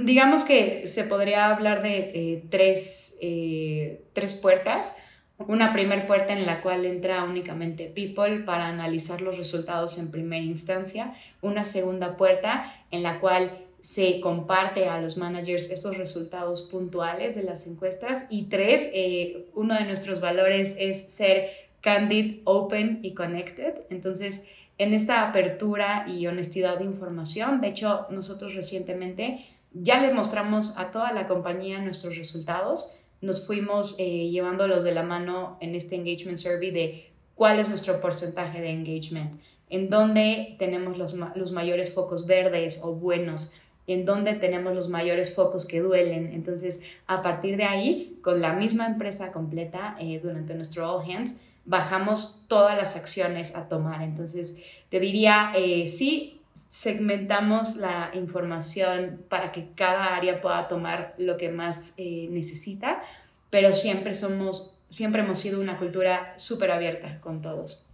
Digamos 0.05 0.43
que 0.43 0.87
se 0.87 1.03
podría 1.03 1.49
hablar 1.49 1.81
de 1.81 2.11
eh, 2.13 2.43
tres, 2.49 3.15
eh, 3.19 4.05
tres, 4.13 4.35
puertas. 4.35 4.97
Una 5.37 5.73
primera 5.73 6.05
puerta 6.05 6.31
en 6.31 6.45
la 6.45 6.61
cual 6.61 6.85
entra 6.85 7.23
únicamente 7.23 7.91
People 7.93 8.43
para 8.45 8.67
analizar 8.67 9.21
los 9.21 9.37
resultados 9.37 9.97
en 9.97 10.11
primera 10.11 10.43
instancia. 10.43 11.13
Una 11.41 11.65
segunda 11.65 12.15
puerta 12.15 12.73
en 12.91 13.03
la 13.03 13.19
cual 13.19 13.62
se 13.83 14.21
comparte 14.21 14.87
a 14.87 15.01
los 15.01 15.17
managers 15.17 15.69
estos 15.69 15.97
resultados 15.97 16.61
puntuales 16.61 17.35
de 17.35 17.43
las 17.43 17.67
encuestas. 17.67 18.27
Y 18.29 18.43
tres, 18.43 18.89
eh, 18.93 19.49
uno 19.55 19.75
de 19.75 19.83
nuestros 19.83 20.21
valores 20.21 20.77
es 20.79 21.11
ser 21.11 21.49
candid, 21.81 22.39
open 22.45 23.01
y 23.03 23.13
connected. 23.13 23.81
Entonces, 23.89 24.45
en 24.77 24.93
esta 24.93 25.27
apertura 25.27 26.05
y 26.07 26.25
honestidad 26.27 26.79
de 26.79 26.85
información, 26.85 27.59
de 27.59 27.67
hecho, 27.67 28.07
nosotros 28.09 28.55
recientemente 28.55 29.45
ya 29.73 29.99
le 29.99 30.13
mostramos 30.13 30.77
a 30.77 30.91
toda 30.91 31.11
la 31.11 31.27
compañía 31.27 31.79
nuestros 31.79 32.15
resultados. 32.15 32.95
Nos 33.19 33.45
fuimos 33.45 33.97
eh, 33.99 34.29
llevándolos 34.29 34.85
de 34.85 34.93
la 34.93 35.03
mano 35.03 35.57
en 35.59 35.75
este 35.75 35.95
engagement 35.95 36.37
survey 36.37 36.71
de 36.71 37.11
cuál 37.35 37.59
es 37.59 37.67
nuestro 37.67 37.99
porcentaje 37.99 38.61
de 38.61 38.69
engagement, 38.69 39.41
en 39.69 39.89
dónde 39.89 40.55
tenemos 40.57 40.97
los, 40.97 41.15
los 41.35 41.51
mayores 41.51 41.93
focos 41.93 42.27
verdes 42.27 42.79
o 42.81 42.95
buenos, 42.95 43.51
en 43.87 44.05
dónde 44.05 44.33
tenemos 44.33 44.73
los 44.73 44.89
mayores 44.89 45.33
focos 45.33 45.65
que 45.65 45.81
duelen. 45.81 46.31
Entonces, 46.33 46.83
a 47.07 47.21
partir 47.21 47.57
de 47.57 47.65
ahí, 47.65 48.17
con 48.21 48.41
la 48.41 48.53
misma 48.53 48.87
empresa 48.87 49.31
completa, 49.31 49.95
eh, 49.99 50.19
durante 50.23 50.55
nuestro 50.55 50.89
All 50.89 51.09
Hands, 51.09 51.37
bajamos 51.65 52.45
todas 52.47 52.77
las 52.77 52.95
acciones 52.95 53.55
a 53.55 53.67
tomar. 53.67 54.01
Entonces, 54.01 54.57
te 54.89 54.99
diría, 54.99 55.51
eh, 55.55 55.87
sí, 55.87 56.41
segmentamos 56.53 57.75
la 57.77 58.11
información 58.13 59.23
para 59.27 59.51
que 59.51 59.69
cada 59.75 60.15
área 60.15 60.39
pueda 60.41 60.67
tomar 60.67 61.15
lo 61.17 61.37
que 61.37 61.49
más 61.49 61.93
eh, 61.97 62.27
necesita, 62.29 63.01
pero 63.49 63.73
siempre 63.73 64.15
somos, 64.15 64.79
siempre 64.89 65.23
hemos 65.23 65.39
sido 65.39 65.59
una 65.59 65.77
cultura 65.77 66.33
súper 66.37 66.71
abierta 66.71 67.19
con 67.21 67.41
todos. 67.41 67.85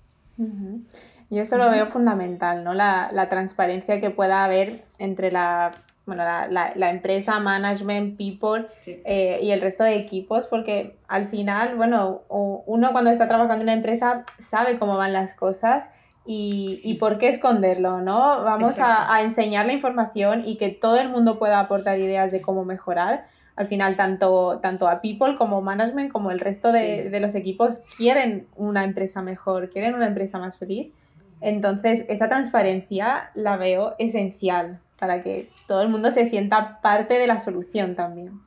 Yo 1.29 1.43
eso 1.43 1.57
lo 1.57 1.69
veo 1.69 1.85
fundamental, 1.87 2.63
¿no? 2.63 2.73
La, 2.73 3.09
la, 3.11 3.29
transparencia 3.29 4.01
que 4.01 4.09
pueda 4.09 4.43
haber 4.43 4.83
entre 4.97 5.31
la, 5.31 5.71
bueno, 6.07 6.23
la, 6.23 6.73
la, 6.75 6.89
empresa, 6.89 7.39
management, 7.39 8.17
people 8.17 8.67
eh, 8.87 9.39
y 9.41 9.51
el 9.51 9.61
resto 9.61 9.83
de 9.83 9.95
equipos, 9.95 10.47
porque 10.47 10.97
al 11.07 11.27
final, 11.27 11.75
bueno, 11.75 12.23
uno 12.29 12.91
cuando 12.91 13.11
está 13.11 13.27
trabajando 13.27 13.57
en 13.57 13.61
una 13.61 13.73
empresa 13.73 14.23
sabe 14.39 14.79
cómo 14.79 14.97
van 14.97 15.13
las 15.13 15.35
cosas 15.35 15.91
y, 16.25 16.81
y 16.83 16.95
por 16.95 17.19
qué 17.19 17.29
esconderlo, 17.29 18.01
¿no? 18.01 18.43
Vamos 18.43 18.79
a, 18.79 19.13
a, 19.13 19.21
enseñar 19.21 19.67
la 19.67 19.73
información 19.73 20.43
y 20.43 20.57
que 20.57 20.69
todo 20.69 20.97
el 20.99 21.09
mundo 21.09 21.37
pueda 21.37 21.59
aportar 21.59 21.99
ideas 21.99 22.31
de 22.31 22.41
cómo 22.41 22.65
mejorar. 22.65 23.27
Al 23.55 23.67
final, 23.67 23.95
tanto, 23.95 24.59
tanto 24.63 24.87
a 24.87 25.01
people 25.01 25.35
como 25.37 25.61
management, 25.61 26.11
como 26.11 26.31
el 26.31 26.39
resto 26.39 26.71
de, 26.71 27.09
de 27.09 27.19
los 27.19 27.35
equipos, 27.35 27.83
quieren 27.97 28.47
una 28.55 28.83
empresa 28.83 29.21
mejor, 29.21 29.69
quieren 29.69 29.93
una 29.93 30.07
empresa 30.07 30.39
más 30.39 30.57
feliz. 30.57 30.93
Entonces, 31.41 32.05
esa 32.09 32.27
transparencia 32.29 33.31
la 33.33 33.57
veo 33.57 33.95
esencial 33.99 34.79
para 34.99 35.21
que 35.21 35.49
todo 35.67 35.81
el 35.81 35.89
mundo 35.89 36.11
se 36.11 36.25
sienta 36.25 36.81
parte 36.81 37.15
de 37.15 37.27
la 37.27 37.39
solución 37.39 37.95
también. 37.95 38.41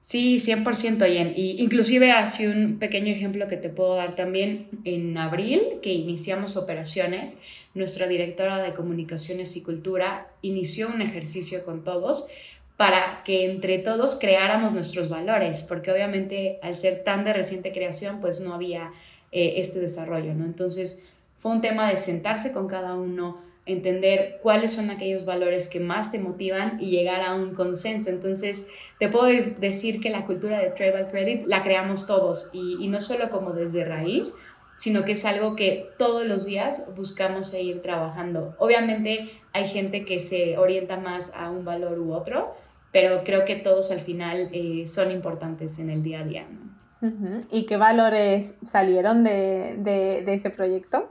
Sí, 0.00 0.40
100%, 0.40 1.06
Jen. 1.06 1.34
Y 1.36 1.62
inclusive 1.62 2.12
así 2.12 2.46
un 2.46 2.78
pequeño 2.78 3.12
ejemplo 3.12 3.46
que 3.46 3.58
te 3.58 3.68
puedo 3.68 3.96
dar 3.96 4.16
también. 4.16 4.68
En 4.84 5.18
abril, 5.18 5.60
que 5.82 5.92
iniciamos 5.92 6.56
operaciones, 6.56 7.38
nuestra 7.74 8.06
directora 8.06 8.62
de 8.62 8.72
comunicaciones 8.72 9.54
y 9.56 9.62
cultura 9.62 10.28
inició 10.40 10.88
un 10.88 11.02
ejercicio 11.02 11.62
con 11.62 11.84
todos 11.84 12.26
para 12.78 13.22
que 13.24 13.44
entre 13.44 13.78
todos 13.80 14.16
creáramos 14.16 14.72
nuestros 14.72 15.08
valores, 15.08 15.62
porque 15.62 15.90
obviamente 15.90 16.58
al 16.62 16.76
ser 16.76 17.02
tan 17.02 17.24
de 17.24 17.32
reciente 17.32 17.72
creación, 17.72 18.20
pues 18.20 18.40
no 18.40 18.54
había 18.54 18.92
eh, 19.30 19.54
este 19.56 19.80
desarrollo, 19.80 20.32
¿no? 20.32 20.44
Entonces, 20.44 21.04
fue 21.38 21.52
un 21.52 21.60
tema 21.60 21.88
de 21.88 21.96
sentarse 21.96 22.52
con 22.52 22.66
cada 22.66 22.94
uno, 22.94 23.40
entender 23.64 24.40
cuáles 24.42 24.72
son 24.72 24.90
aquellos 24.90 25.24
valores 25.24 25.68
que 25.68 25.78
más 25.78 26.10
te 26.10 26.18
motivan 26.18 26.78
y 26.80 26.90
llegar 26.90 27.22
a 27.22 27.34
un 27.34 27.54
consenso. 27.54 28.10
Entonces, 28.10 28.66
te 28.98 29.08
puedo 29.08 29.26
decir 29.26 30.00
que 30.00 30.10
la 30.10 30.24
cultura 30.24 30.58
de 30.58 30.70
Tribal 30.70 31.10
Credit 31.10 31.46
la 31.46 31.62
creamos 31.62 32.06
todos 32.06 32.50
y, 32.52 32.88
no 32.88 33.00
solo 33.00 33.30
como 33.30 33.52
desde 33.52 33.84
raíz, 33.84 34.34
sino 34.76 35.04
que 35.04 35.12
es 35.12 35.24
algo 35.24 35.54
que 35.54 35.90
todos 35.98 36.24
los 36.26 36.44
días 36.44 36.90
buscamos 36.96 37.48
seguir 37.48 37.82
trabajando. 37.82 38.54
Obviamente 38.58 39.30
hay 39.52 39.68
gente 39.68 40.04
que 40.04 40.20
se 40.20 40.56
orienta 40.56 40.96
más 40.96 41.32
a 41.34 41.50
un 41.50 41.64
valor 41.64 41.98
u 41.98 42.12
otro, 42.12 42.54
pero 42.90 43.22
creo 43.22 43.44
que 43.44 43.56
todos 43.56 43.90
al 43.90 44.00
final 44.00 44.48
eh, 44.52 44.86
son 44.86 45.10
importantes 45.10 45.78
en 45.78 45.90
el 45.90 46.02
día 46.02 46.20
a 46.20 46.24
día. 46.24 46.46
¿Y 47.50 47.66
qué 47.66 47.76
valores 47.76 48.56
salieron 48.66 49.22
de, 49.22 49.76
de 49.84 50.34
ese 50.34 50.50
proyecto? 50.50 51.08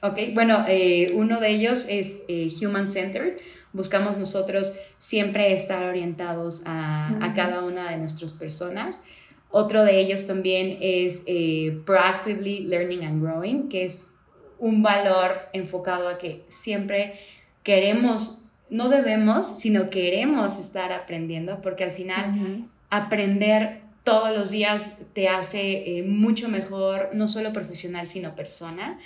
Ok, 0.00 0.18
bueno, 0.32 0.64
eh, 0.68 1.10
uno 1.14 1.40
de 1.40 1.50
ellos 1.50 1.86
es 1.88 2.18
eh, 2.28 2.50
Human 2.62 2.88
Centered. 2.88 3.38
Buscamos 3.72 4.16
nosotros 4.16 4.72
siempre 5.00 5.52
estar 5.54 5.82
orientados 5.82 6.62
a, 6.66 7.32
cada 7.34 7.64
una 7.64 7.90
de 7.90 7.98
nuestras 7.98 8.32
personas. 8.32 9.02
Otro 9.50 9.84
de 9.84 9.98
ellos 9.98 10.26
también 10.26 10.78
es 10.80 11.24
eh, 11.26 11.80
Proactively 11.84 12.60
Learning 12.60 13.04
and 13.04 13.22
Growing, 13.22 13.68
que 13.68 13.84
es 13.84 14.20
un 14.58 14.82
valor 14.82 15.48
enfocado 15.52 16.08
a 16.08 16.18
que 16.18 16.44
siempre 16.48 17.18
queremos, 17.62 18.48
no 18.70 18.88
debemos, 18.88 19.46
sino 19.46 19.90
queremos 19.90 20.58
estar 20.58 20.92
aprendiendo, 20.92 21.60
porque 21.60 21.84
al 21.84 21.92
final 21.92 22.66
aprender 22.90 23.80
todos 24.04 24.36
los 24.36 24.50
días 24.50 24.98
te 25.12 25.28
hace 25.28 26.04
mucho 26.06 26.48
mejor, 26.48 27.10
no 27.14 27.28
solo 27.28 27.52
profesional, 27.52 28.06
sino 28.06 28.34
persona. 28.34 28.98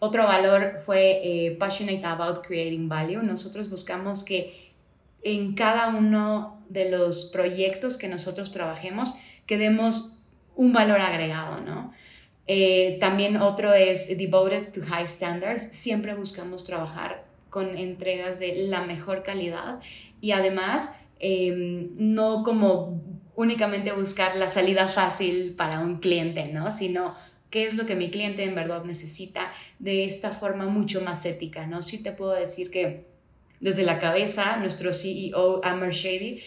Otro 0.00 0.24
valor 0.24 0.80
fue 0.84 1.20
eh, 1.22 1.56
passionate 1.58 2.04
about 2.04 2.44
creating 2.44 2.88
value. 2.88 3.22
Nosotros 3.22 3.68
buscamos 3.68 4.24
que 4.24 4.72
en 5.22 5.54
cada 5.54 5.88
uno 5.88 6.64
de 6.70 6.90
los 6.90 7.26
proyectos 7.26 7.98
que 7.98 8.08
nosotros 8.08 8.50
trabajemos, 8.50 9.14
que 9.46 9.58
demos 9.58 10.26
un 10.56 10.72
valor 10.72 11.02
agregado, 11.02 11.60
¿no? 11.60 11.92
Eh, 12.46 12.96
también 12.98 13.36
otro 13.36 13.74
es 13.74 14.08
devoted 14.16 14.72
to 14.72 14.80
high 14.86 15.06
standards. 15.06 15.68
Siempre 15.72 16.14
buscamos 16.14 16.64
trabajar 16.64 17.24
con 17.50 17.76
entregas 17.76 18.38
de 18.40 18.66
la 18.68 18.80
mejor 18.80 19.22
calidad 19.22 19.80
y 20.20 20.32
además 20.32 20.96
em, 21.18 21.90
no 21.96 22.42
como 22.42 23.02
únicamente 23.36 23.92
buscar 23.92 24.36
la 24.36 24.48
salida 24.48 24.88
fácil 24.88 25.54
para 25.56 25.80
un 25.80 25.98
cliente, 25.98 26.46
¿no? 26.46 26.72
Sino 26.72 27.14
qué 27.50 27.66
es 27.66 27.74
lo 27.74 27.86
que 27.86 27.96
mi 27.96 28.10
cliente 28.10 28.44
en 28.44 28.54
verdad 28.54 28.84
necesita 28.84 29.52
de 29.78 30.04
esta 30.04 30.30
forma 30.30 30.66
mucho 30.66 31.00
más 31.00 31.24
ética, 31.26 31.66
¿no? 31.66 31.82
Sí 31.82 32.02
te 32.02 32.12
puedo 32.12 32.32
decir 32.32 32.70
que 32.70 33.04
desde 33.60 33.82
la 33.82 33.98
cabeza, 33.98 34.56
nuestro 34.56 34.92
CEO, 34.92 35.60
Amber 35.64 35.92
Shady, 35.92 36.40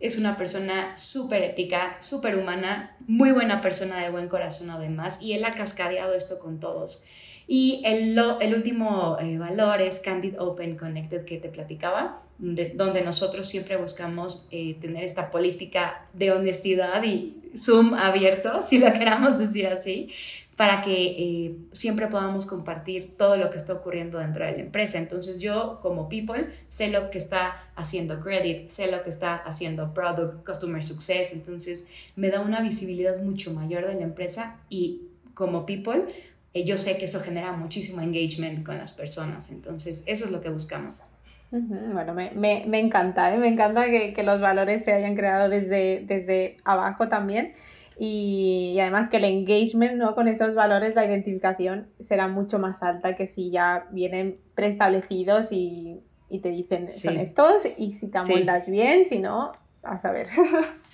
es 0.00 0.18
una 0.18 0.36
persona 0.36 0.96
súper 0.98 1.42
ética, 1.42 1.96
súper 2.00 2.36
humana, 2.36 2.96
muy 3.06 3.32
buena 3.32 3.60
persona 3.60 4.02
de 4.02 4.10
buen 4.10 4.28
corazón 4.28 4.70
además, 4.70 5.18
y 5.22 5.32
él 5.32 5.44
ha 5.44 5.54
cascadeado 5.54 6.14
esto 6.14 6.38
con 6.38 6.60
todos. 6.60 7.04
Y 7.48 7.82
el, 7.84 8.18
el 8.40 8.54
último 8.54 9.16
eh, 9.20 9.38
valor 9.38 9.80
es 9.80 10.00
Candid 10.00 10.38
Open 10.38 10.76
Connected 10.76 11.24
que 11.24 11.38
te 11.38 11.48
platicaba, 11.48 12.22
donde 12.38 13.02
nosotros 13.02 13.46
siempre 13.46 13.76
buscamos 13.76 14.48
eh, 14.50 14.76
tener 14.80 15.04
esta 15.04 15.30
política 15.30 16.06
de 16.12 16.32
honestidad 16.32 17.02
y 17.04 17.34
Zoom 17.56 17.94
abierto, 17.94 18.60
si 18.62 18.78
lo 18.78 18.92
queramos 18.92 19.38
decir 19.38 19.66
así, 19.66 20.10
para 20.56 20.80
que 20.80 20.94
eh, 20.94 21.56
siempre 21.72 22.06
podamos 22.06 22.46
compartir 22.46 23.14
todo 23.16 23.36
lo 23.36 23.50
que 23.50 23.58
está 23.58 23.74
ocurriendo 23.74 24.18
dentro 24.18 24.44
de 24.44 24.52
la 24.52 24.58
empresa. 24.58 24.96
Entonces 24.96 25.38
yo 25.38 25.80
como 25.82 26.08
people 26.08 26.48
sé 26.70 26.90
lo 26.90 27.10
que 27.10 27.18
está 27.18 27.56
haciendo 27.74 28.20
credit, 28.20 28.70
sé 28.70 28.90
lo 28.90 29.02
que 29.02 29.10
está 29.10 29.36
haciendo 29.36 29.92
product, 29.92 30.46
customer 30.46 30.82
success, 30.82 31.34
entonces 31.34 31.88
me 32.16 32.30
da 32.30 32.40
una 32.40 32.62
visibilidad 32.62 33.20
mucho 33.20 33.52
mayor 33.52 33.86
de 33.86 33.94
la 33.94 34.02
empresa 34.02 34.58
y 34.70 35.02
como 35.34 35.66
people 35.66 36.06
eh, 36.54 36.64
yo 36.64 36.78
sé 36.78 36.96
que 36.96 37.04
eso 37.04 37.20
genera 37.20 37.52
muchísimo 37.52 38.00
engagement 38.00 38.64
con 38.64 38.78
las 38.78 38.94
personas, 38.94 39.50
entonces 39.50 40.04
eso 40.06 40.24
es 40.24 40.30
lo 40.30 40.40
que 40.40 40.48
buscamos. 40.48 41.02
Bueno, 41.50 42.14
me, 42.14 42.30
me, 42.32 42.64
me 42.66 42.80
encanta, 42.80 43.32
¿eh? 43.32 43.38
me 43.38 43.48
encanta 43.48 43.84
que, 43.86 44.12
que, 44.14 44.22
los 44.22 44.40
valores 44.40 44.82
se 44.82 44.92
hayan 44.92 45.14
creado 45.14 45.48
desde, 45.48 46.02
desde 46.06 46.56
abajo 46.64 47.08
también 47.08 47.52
y, 47.98 48.78
además 48.80 49.08
que 49.08 49.16
el 49.16 49.24
engagement 49.24 49.94
¿no? 49.94 50.14
con 50.14 50.28
esos 50.28 50.54
valores, 50.54 50.94
la 50.94 51.06
identificación 51.06 51.88
será 51.98 52.28
mucho 52.28 52.58
más 52.58 52.82
alta 52.82 53.16
que 53.16 53.26
si 53.26 53.50
ya 53.50 53.86
vienen 53.90 54.38
preestablecidos 54.54 55.52
y, 55.52 56.00
y 56.28 56.40
te 56.40 56.50
dicen 56.50 56.90
son 56.90 57.16
estos 57.16 57.66
y 57.78 57.90
si 57.90 58.08
te 58.08 58.18
amoldas 58.18 58.68
bien, 58.68 59.04
si 59.04 59.18
no, 59.18 59.52
a 59.82 59.98
saber. 59.98 60.28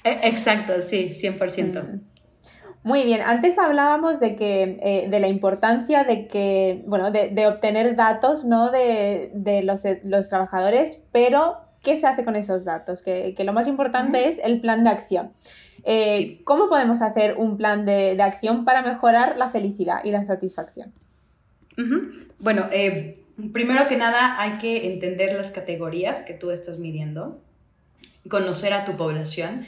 E, 0.04 0.26
exacto, 0.28 0.82
sí, 0.82 1.12
100%. 1.14 1.80
Mm. 1.80 2.00
Muy 2.84 3.04
bien, 3.04 3.20
antes 3.20 3.56
hablábamos 3.56 4.18
de 4.18 4.34
que 4.34 4.76
eh, 4.82 5.08
de 5.08 5.20
la 5.20 5.28
importancia 5.28 6.02
de 6.02 6.26
que, 6.26 6.82
bueno, 6.88 7.12
de, 7.12 7.28
de 7.28 7.46
obtener 7.46 7.94
datos 7.94 8.44
¿no? 8.44 8.72
de, 8.72 9.30
de 9.34 9.62
los, 9.62 9.84
los, 10.02 10.28
trabajadores, 10.28 10.98
pero 11.12 11.58
¿qué 11.82 11.96
se 11.96 12.06
hace 12.06 12.24
con 12.24 12.34
esos 12.34 12.64
datos? 12.64 13.02
Que, 13.02 13.34
lo 13.38 13.52
más 13.52 13.68
importante 13.68 14.28
es 14.28 14.40
el 14.42 14.60
plan 14.60 14.82
de 14.82 14.90
acción. 14.90 15.32
Eh, 15.84 16.40
¿Cómo 16.44 16.68
podemos 16.68 17.02
hacer 17.02 17.36
un 17.36 17.56
plan 17.56 17.84
de, 17.84 18.20
acción 18.22 18.64
para 18.64 18.82
mejorar 18.82 19.36
la 19.36 19.50
felicidad 19.50 20.04
y 20.04 20.10
la 20.10 20.24
satisfacción? 20.24 20.92
Bueno, 22.38 22.68
eh, 22.70 23.22
primero 23.52 23.88
que 23.88 23.96
nada 23.96 24.40
hay 24.40 24.58
que 24.58 24.92
entender 24.92 25.34
las 25.34 25.50
categorías 25.50 26.22
que 26.22 26.34
tú 26.34 26.50
estás 26.50 26.78
midiendo, 26.78 27.40
conocer 28.28 28.72
a 28.72 28.84
tu 28.84 28.96
población. 28.96 29.66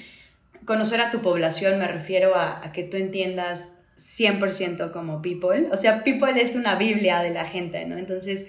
Conocer 0.65 1.01
a 1.01 1.11
tu 1.11 1.21
población 1.21 1.79
me 1.79 1.89
refiero 1.89 2.35
a, 2.37 2.65
a 2.65 2.73
que 2.73 2.85
tú 2.85 2.97
entiendas 2.97 3.77
100% 3.97 4.93
como 4.93 5.21
people. 5.23 5.69
O 5.73 5.77
sea, 5.77 6.05
people 6.05 6.41
es 6.41 6.55
una 6.55 6.77
biblia 6.77 7.21
de 7.23 7.31
la 7.31 7.45
gente, 7.45 7.85
¿no? 7.87 7.99
Entonces, 7.99 8.47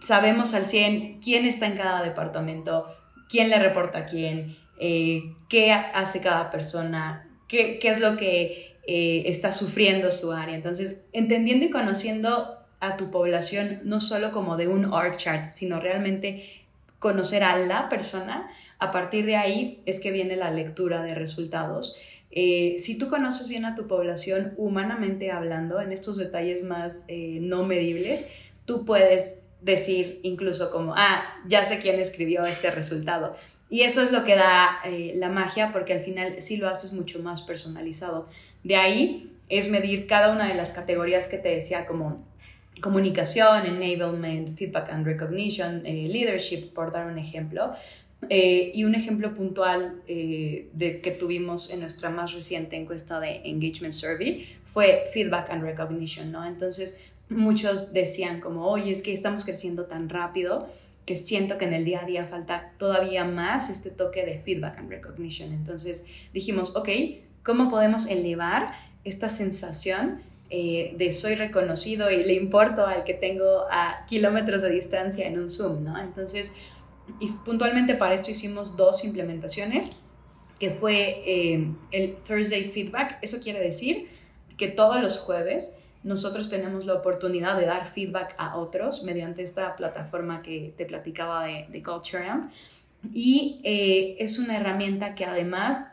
sabemos 0.00 0.54
al 0.54 0.64
100 0.64 1.20
quién 1.20 1.46
está 1.46 1.66
en 1.66 1.76
cada 1.76 2.02
departamento, 2.02 2.86
quién 3.28 3.50
le 3.50 3.58
reporta 3.58 4.00
a 4.00 4.04
quién, 4.04 4.56
eh, 4.78 5.34
qué 5.48 5.72
hace 5.72 6.20
cada 6.20 6.50
persona, 6.50 7.28
qué, 7.48 7.78
qué 7.78 7.88
es 7.88 8.00
lo 8.00 8.16
que 8.16 8.76
eh, 8.86 9.22
está 9.26 9.52
sufriendo 9.52 10.10
su 10.10 10.32
área. 10.32 10.54
Entonces, 10.54 11.02
entendiendo 11.12 11.66
y 11.66 11.70
conociendo 11.70 12.58
a 12.80 12.96
tu 12.96 13.10
población 13.10 13.80
no 13.84 14.00
solo 14.00 14.32
como 14.32 14.56
de 14.56 14.68
un 14.68 14.86
org 14.86 15.16
chart, 15.16 15.52
sino 15.52 15.80
realmente 15.80 16.44
conocer 16.98 17.44
a 17.44 17.56
la 17.56 17.88
persona, 17.88 18.50
a 18.78 18.90
partir 18.90 19.24
de 19.26 19.36
ahí 19.36 19.82
es 19.86 20.00
que 20.00 20.10
viene 20.10 20.36
la 20.36 20.50
lectura 20.50 21.02
de 21.02 21.14
resultados. 21.14 21.96
Eh, 22.30 22.76
si 22.78 22.98
tú 22.98 23.08
conoces 23.08 23.48
bien 23.48 23.64
a 23.64 23.74
tu 23.74 23.86
población, 23.86 24.54
humanamente 24.56 25.30
hablando, 25.30 25.80
en 25.80 25.92
estos 25.92 26.16
detalles 26.16 26.64
más 26.64 27.06
no 27.08 27.64
medibles, 27.64 28.28
tú 28.64 28.84
puedes 28.84 29.38
decir 29.64 30.20
incluso 30.22 30.70
como, 30.70 30.94
ah, 30.96 31.22
ya 31.46 31.64
sé 31.64 31.78
quién 31.78 31.98
escribió 31.98 32.44
este 32.44 32.70
resultado. 32.70 33.34
Y 33.74 33.82
eso 33.82 34.02
es 34.02 34.12
lo 34.12 34.22
que 34.22 34.36
da 34.36 34.78
eh, 34.84 35.14
la 35.16 35.28
magia 35.28 35.72
porque 35.72 35.94
al 35.94 35.98
final 35.98 36.36
sí 36.38 36.58
lo 36.58 36.68
haces 36.68 36.92
mucho 36.92 37.18
más 37.18 37.42
personalizado. 37.42 38.28
De 38.62 38.76
ahí 38.76 39.32
es 39.48 39.68
medir 39.68 40.06
cada 40.06 40.30
una 40.30 40.46
de 40.46 40.54
las 40.54 40.70
categorías 40.70 41.26
que 41.26 41.38
te 41.38 41.48
decía 41.48 41.84
como 41.84 42.24
comunicación, 42.80 43.66
enablement, 43.66 44.56
feedback 44.56 44.90
and 44.90 45.04
recognition, 45.04 45.84
eh, 45.84 46.06
leadership, 46.08 46.72
por 46.72 46.92
dar 46.92 47.08
un 47.08 47.18
ejemplo. 47.18 47.72
Eh, 48.30 48.70
y 48.76 48.84
un 48.84 48.94
ejemplo 48.94 49.34
puntual 49.34 50.02
de 50.06 51.00
que 51.02 51.10
tuvimos 51.10 51.72
en 51.72 51.80
nuestra 51.80 52.10
más 52.10 52.32
reciente 52.32 52.76
encuesta 52.76 53.18
de 53.18 53.40
Engagement 53.44 53.92
Survey 53.92 54.56
fue 54.64 55.02
feedback 55.12 55.50
and 55.50 55.64
recognition, 55.64 56.30
¿no? 56.30 56.46
Entonces, 56.46 57.00
muchos 57.28 57.92
decían 57.92 58.40
como, 58.40 58.68
oye, 58.68 58.92
es 58.92 59.02
que 59.02 59.12
estamos 59.12 59.44
creciendo 59.44 59.86
tan 59.86 60.08
rápido 60.08 60.68
que 61.06 61.16
siento 61.16 61.58
que 61.58 61.66
en 61.66 61.74
el 61.74 61.84
día 61.84 62.02
a 62.02 62.06
día 62.06 62.26
falta 62.26 62.72
todavía 62.78 63.24
más 63.24 63.68
este 63.68 63.90
toque 63.90 64.24
de 64.24 64.40
feedback 64.40 64.78
and 64.78 64.90
recognition. 64.90 65.52
Entonces 65.52 66.04
dijimos, 66.32 66.74
ok, 66.76 66.88
¿cómo 67.42 67.68
podemos 67.68 68.06
elevar 68.06 68.72
esta 69.04 69.28
sensación 69.28 70.22
eh, 70.50 70.94
de 70.96 71.12
soy 71.12 71.34
reconocido 71.34 72.10
y 72.10 72.22
le 72.22 72.34
importo 72.34 72.86
al 72.86 73.04
que 73.04 73.14
tengo 73.14 73.64
a 73.70 74.04
kilómetros 74.06 74.62
de 74.62 74.70
distancia 74.70 75.26
en 75.26 75.38
un 75.38 75.50
Zoom, 75.50 75.84
¿no? 75.84 75.98
Entonces, 76.00 76.54
y 77.20 77.28
puntualmente 77.44 77.94
para 77.94 78.14
esto 78.14 78.30
hicimos 78.30 78.76
dos 78.76 79.04
implementaciones, 79.04 79.90
que 80.58 80.70
fue 80.70 81.22
eh, 81.26 81.68
el 81.90 82.16
Thursday 82.16 82.64
Feedback. 82.64 83.18
Eso 83.20 83.38
quiere 83.42 83.60
decir 83.60 84.08
que 84.56 84.68
todos 84.68 85.02
los 85.02 85.18
jueves 85.18 85.76
nosotros 86.04 86.48
tenemos 86.48 86.84
la 86.84 86.94
oportunidad 86.94 87.58
de 87.58 87.66
dar 87.66 87.86
feedback 87.86 88.34
a 88.38 88.56
otros 88.56 89.02
mediante 89.02 89.42
esta 89.42 89.74
plataforma 89.74 90.42
que 90.42 90.74
te 90.76 90.84
platicaba 90.84 91.44
de, 91.44 91.66
de 91.70 91.82
Culture 91.82 92.28
Amp. 92.28 92.52
Y 93.12 93.60
eh, 93.64 94.16
es 94.18 94.38
una 94.38 94.56
herramienta 94.56 95.14
que 95.14 95.24
además 95.24 95.92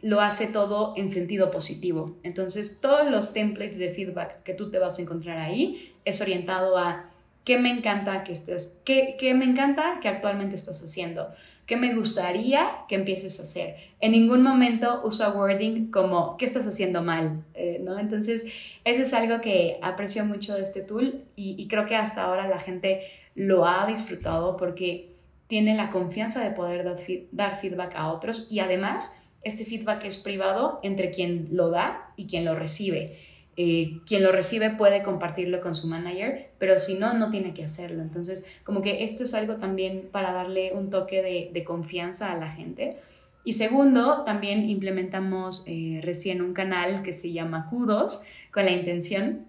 lo 0.00 0.20
hace 0.20 0.46
todo 0.46 0.94
en 0.96 1.10
sentido 1.10 1.50
positivo. 1.50 2.16
Entonces, 2.22 2.80
todos 2.80 3.10
los 3.10 3.32
templates 3.32 3.78
de 3.78 3.92
feedback 3.92 4.42
que 4.44 4.54
tú 4.54 4.70
te 4.70 4.78
vas 4.78 4.98
a 4.98 5.02
encontrar 5.02 5.38
ahí 5.38 5.94
es 6.04 6.20
orientado 6.20 6.78
a 6.78 7.10
qué 7.44 7.58
me 7.58 7.70
encanta 7.70 8.24
que 8.24 8.32
estés, 8.32 8.72
qué, 8.84 9.16
qué 9.18 9.34
me 9.34 9.44
encanta 9.44 9.98
que 10.00 10.08
actualmente 10.08 10.54
estás 10.54 10.82
haciendo, 10.82 11.28
¿Qué 11.68 11.76
me 11.76 11.94
gustaría 11.94 12.86
que 12.88 12.94
empieces 12.94 13.38
a 13.38 13.42
hacer? 13.42 13.76
En 14.00 14.12
ningún 14.12 14.42
momento 14.42 15.02
uso 15.04 15.30
wording 15.34 15.90
como 15.90 16.38
¿qué 16.38 16.46
estás 16.46 16.66
haciendo 16.66 17.02
mal? 17.02 17.44
Eh, 17.52 17.78
¿no? 17.84 17.98
Entonces, 17.98 18.46
eso 18.84 19.02
es 19.02 19.12
algo 19.12 19.42
que 19.42 19.78
aprecio 19.82 20.24
mucho 20.24 20.54
de 20.54 20.62
este 20.62 20.80
tool 20.80 21.24
y, 21.36 21.68
creo 21.68 21.84
que 21.84 21.94
hasta 21.94 22.22
ahora 22.22 22.48
la 22.48 22.58
gente 22.58 23.02
lo 23.34 23.66
ha 23.66 23.86
disfrutado 23.86 24.56
porque 24.56 25.10
tiene 25.46 25.76
la 25.76 25.90
confianza 25.90 26.42
de 26.42 26.52
poder 26.52 26.86
dar 27.32 27.60
feedback 27.60 27.92
a 27.96 28.12
otros 28.12 28.48
y 28.50 28.60
además 28.60 29.28
este 29.42 29.66
feedback 29.66 30.06
es 30.06 30.16
privado 30.16 30.80
entre 30.82 31.10
quien 31.10 31.48
lo 31.50 31.68
da 31.68 32.14
y 32.16 32.26
quien 32.26 32.46
lo 32.46 32.54
recibe. 32.54 33.18
Eh, 33.60 34.02
quien 34.06 34.22
lo 34.22 34.30
recibe 34.30 34.70
puede 34.70 35.02
compartirlo 35.02 35.60
con 35.60 35.74
su 35.74 35.88
manager, 35.88 36.48
pero 36.58 36.78
si 36.78 36.94
no, 36.94 37.14
no 37.14 37.28
tiene 37.28 37.54
que 37.54 37.64
hacerlo. 37.64 38.02
Entonces, 38.02 38.46
como 38.62 38.82
que 38.82 39.02
esto 39.02 39.24
es 39.24 39.34
algo 39.34 39.56
también 39.56 40.10
para 40.12 40.32
darle 40.32 40.72
un 40.74 40.90
toque 40.90 41.50
de, 41.52 41.64
confianza 41.64 42.30
a 42.30 42.36
la 42.36 42.52
gente. 42.52 42.98
Y 43.42 43.54
segundo, 43.54 44.22
también 44.22 44.70
implementamos 44.70 45.64
eh, 45.66 45.98
recién 46.04 46.40
un 46.40 46.54
canal 46.54 47.02
que 47.02 47.12
se 47.12 47.32
llama 47.32 47.66
Kudos 47.68 48.22
con 48.52 48.64
la 48.64 48.70
intención 48.70 49.47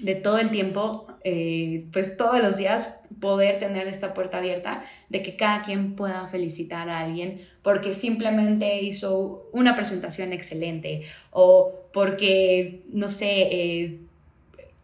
de 0.00 0.14
todo 0.14 0.38
el 0.38 0.50
tiempo, 0.50 1.06
eh, 1.24 1.86
pues 1.92 2.16
todos 2.16 2.40
los 2.40 2.56
días 2.56 2.96
poder 3.20 3.58
tener 3.58 3.86
esta 3.86 4.14
puerta 4.14 4.38
abierta 4.38 4.82
de 5.08 5.22
que 5.22 5.36
cada 5.36 5.62
quien 5.62 5.94
pueda 5.94 6.26
felicitar 6.28 6.88
a 6.88 7.00
alguien 7.00 7.46
porque 7.62 7.92
simplemente 7.92 8.80
hizo 8.82 9.48
una 9.52 9.74
presentación 9.74 10.32
excelente 10.32 11.02
o 11.30 11.74
porque, 11.92 12.82
no 12.92 13.08
sé, 13.08 13.48
eh, 13.50 14.00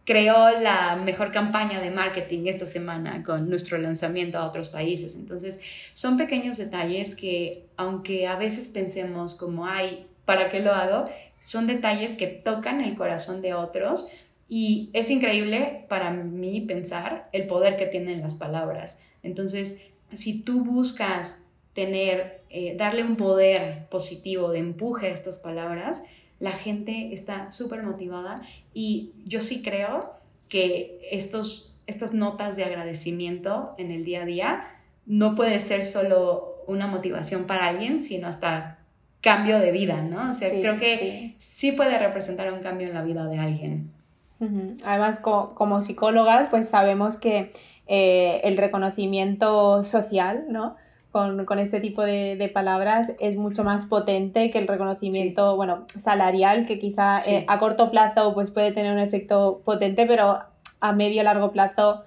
creó 0.05 0.51
la 0.61 0.95
mejor 0.95 1.31
campaña 1.31 1.81
de 1.81 1.89
marketing 1.89 2.45
esta 2.45 2.65
semana 2.65 3.23
con 3.23 3.49
nuestro 3.49 3.77
lanzamiento 3.77 4.37
a 4.37 4.45
otros 4.45 4.69
países. 4.69 5.15
Entonces, 5.15 5.59
son 5.93 6.17
pequeños 6.17 6.57
detalles 6.57 7.15
que, 7.15 7.65
aunque 7.75 8.27
a 8.27 8.37
veces 8.37 8.67
pensemos 8.67 9.35
como, 9.35 9.65
ay, 9.65 10.05
¿para 10.25 10.49
qué 10.49 10.59
lo 10.59 10.73
hago? 10.73 11.09
Son 11.39 11.67
detalles 11.67 12.13
que 12.13 12.27
tocan 12.27 12.81
el 12.81 12.95
corazón 12.95 13.41
de 13.41 13.53
otros 13.53 14.07
y 14.49 14.89
es 14.93 15.09
increíble 15.09 15.85
para 15.89 16.11
mí 16.11 16.61
pensar 16.61 17.29
el 17.33 17.47
poder 17.47 17.75
que 17.75 17.85
tienen 17.85 18.21
las 18.21 18.35
palabras. 18.35 18.99
Entonces, 19.23 19.81
si 20.13 20.41
tú 20.41 20.63
buscas 20.63 21.43
tener, 21.73 22.41
eh, 22.49 22.75
darle 22.77 23.03
un 23.03 23.17
poder 23.17 23.87
positivo 23.89 24.49
de 24.51 24.59
empuje 24.59 25.07
a 25.07 25.13
estas 25.13 25.37
palabras, 25.37 26.01
la 26.39 26.51
gente 26.51 27.13
está 27.13 27.51
súper 27.51 27.83
motivada 27.83 28.41
y 28.73 29.11
yo 29.25 29.41
sí 29.41 29.61
creo 29.61 30.13
que 30.49 30.99
estos, 31.11 31.81
estas 31.87 32.13
notas 32.13 32.55
de 32.55 32.63
agradecimiento 32.63 33.75
en 33.77 33.91
el 33.91 34.05
día 34.05 34.23
a 34.23 34.25
día 34.25 34.67
no 35.05 35.35
puede 35.35 35.59
ser 35.59 35.85
solo 35.85 36.63
una 36.67 36.87
motivación 36.87 37.45
para 37.45 37.67
alguien, 37.67 38.01
sino 38.01 38.27
hasta 38.27 38.79
cambio 39.21 39.59
de 39.59 39.71
vida, 39.71 40.01
¿no? 40.01 40.31
O 40.31 40.33
sea, 40.33 40.49
creo 40.49 40.77
que 40.77 41.35
sí 41.39 41.71
puede 41.71 41.97
representar 41.97 42.53
un 42.53 42.59
cambio 42.59 42.87
en 42.87 42.93
la 42.93 43.03
vida 43.03 43.25
de 43.25 43.39
alguien. 43.39 43.96
Además, 44.39 45.19
como 45.19 45.81
psicólogas, 45.81 46.49
pues 46.49 46.69
sabemos 46.69 47.17
que 47.17 47.51
eh, 47.87 48.41
el 48.43 48.57
reconocimiento 48.57 49.83
social, 49.83 50.45
¿no? 50.49 50.75
Con, 51.11 51.57
este 51.57 51.79
tipo 51.79 52.03
de, 52.03 52.51
palabras 52.53 53.13
es 53.19 53.37
mucho 53.37 53.63
más 53.63 53.85
potente 53.85 54.51
que 54.51 54.59
el 54.59 54.67
reconocimiento, 54.67 55.55
bueno, 55.55 55.85
salarial, 55.97 56.67
que 56.67 56.77
quizá 56.77 57.19
eh, 57.27 57.43
a 57.47 57.57
corto 57.57 57.89
plazo 57.89 58.35
pues 58.35 58.51
puede 58.51 58.71
tener 58.71 58.93
un 58.93 58.99
efecto 58.99 59.61
potente, 59.65 60.05
pero 60.05 60.41
a 60.79 60.91
medio 60.91 61.23
largo 61.23 61.51
plazo 61.51 62.03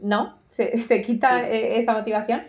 no, 0.00 0.36
se, 0.48 0.78
se 0.78 1.02
quita 1.02 1.48
eh, 1.48 1.80
esa 1.80 1.92
motivación. 1.92 2.42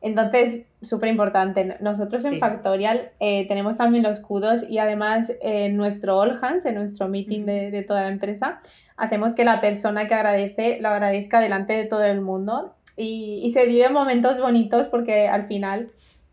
Entonces, 0.00 0.62
súper 0.82 1.08
importante. 1.08 1.76
Nosotros 1.80 2.24
en 2.24 2.38
Factorial 2.38 3.10
tenemos 3.18 3.76
también 3.76 4.04
los 4.04 4.20
kudos 4.20 4.68
y 4.68 4.78
además 4.78 5.32
en 5.40 5.76
nuestro 5.76 6.18
All 6.18 6.38
Hands, 6.40 6.64
en 6.66 6.76
nuestro 6.76 7.08
meeting 7.08 7.44
de, 7.44 7.70
de, 7.70 7.82
toda 7.82 8.02
la 8.02 8.08
empresa, 8.08 8.60
hacemos 8.96 9.34
que 9.34 9.44
la 9.44 9.60
persona 9.60 10.06
que 10.06 10.14
agradece 10.14 10.78
lo 10.80 10.88
agradezca 10.88 11.40
delante 11.40 11.72
de 11.72 11.84
todo 11.84 12.04
el 12.04 12.20
mundo 12.20 12.74
y, 12.96 13.40
y 13.42 13.52
se 13.52 13.66
viven 13.66 13.92
momentos 13.92 14.40
bonitos 14.40 14.86
porque 14.86 15.28
al 15.28 15.46
final, 15.46 15.90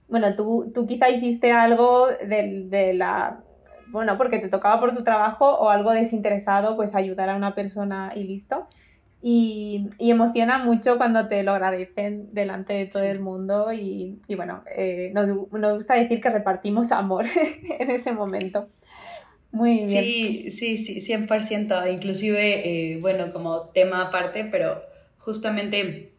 bueno, 0.09 0.35
tú, 0.35 0.71
tú 0.73 0.85
quizá 0.85 1.09
hiciste 1.09 1.51
algo 1.51 2.07
de, 2.07 2.65
de 2.67 2.93
la 2.93 3.39
bueno, 3.87 4.17
porque 4.17 4.39
te 4.39 4.49
tocaba 4.49 4.79
por 4.79 4.95
tu 4.95 5.03
trabajo 5.03 5.47
o 5.47 5.69
algo 5.69 5.91
desinteresado, 5.91 6.75
pues 6.75 6.95
ayudar 6.95 7.29
a 7.29 7.35
una 7.35 7.55
persona 7.55 8.11
y 8.15 8.23
listo. 8.23 8.67
Y, 9.21 9.89
y 9.97 10.11
emociona 10.11 10.59
mucho 10.59 10.97
cuando 10.97 11.27
te 11.27 11.41
lo 11.41 11.53
agradecen 11.53 12.29
delante 12.33 12.73
de 12.73 12.85
todo 12.85 13.03
el 13.03 13.19
mundo 13.19 13.73
y, 13.73 14.19
y 14.27 14.35
bueno, 14.35 14.63
eh, 14.75 15.11
nos, 15.15 15.27
nos, 15.51 15.75
gusta 15.75 15.95
decir 15.95 16.21
que 16.21 16.29
repartimos 16.29 16.91
amor 16.91 17.25
en 17.79 17.89
ese 17.89 18.11
momento. 18.11 18.69
Muy 19.51 19.85
bien. 19.85 19.87
Sí, 19.87 20.51
sí, 20.51 20.77
sí, 20.77 20.99
100%. 20.99 21.91
Inclusive, 21.91 22.93
eh, 22.93 22.97
bueno, 22.99 23.31
como 23.31 23.69
tema 23.69 24.01
aparte, 24.01 24.43
pero 24.43 24.83
justamente 25.17 26.11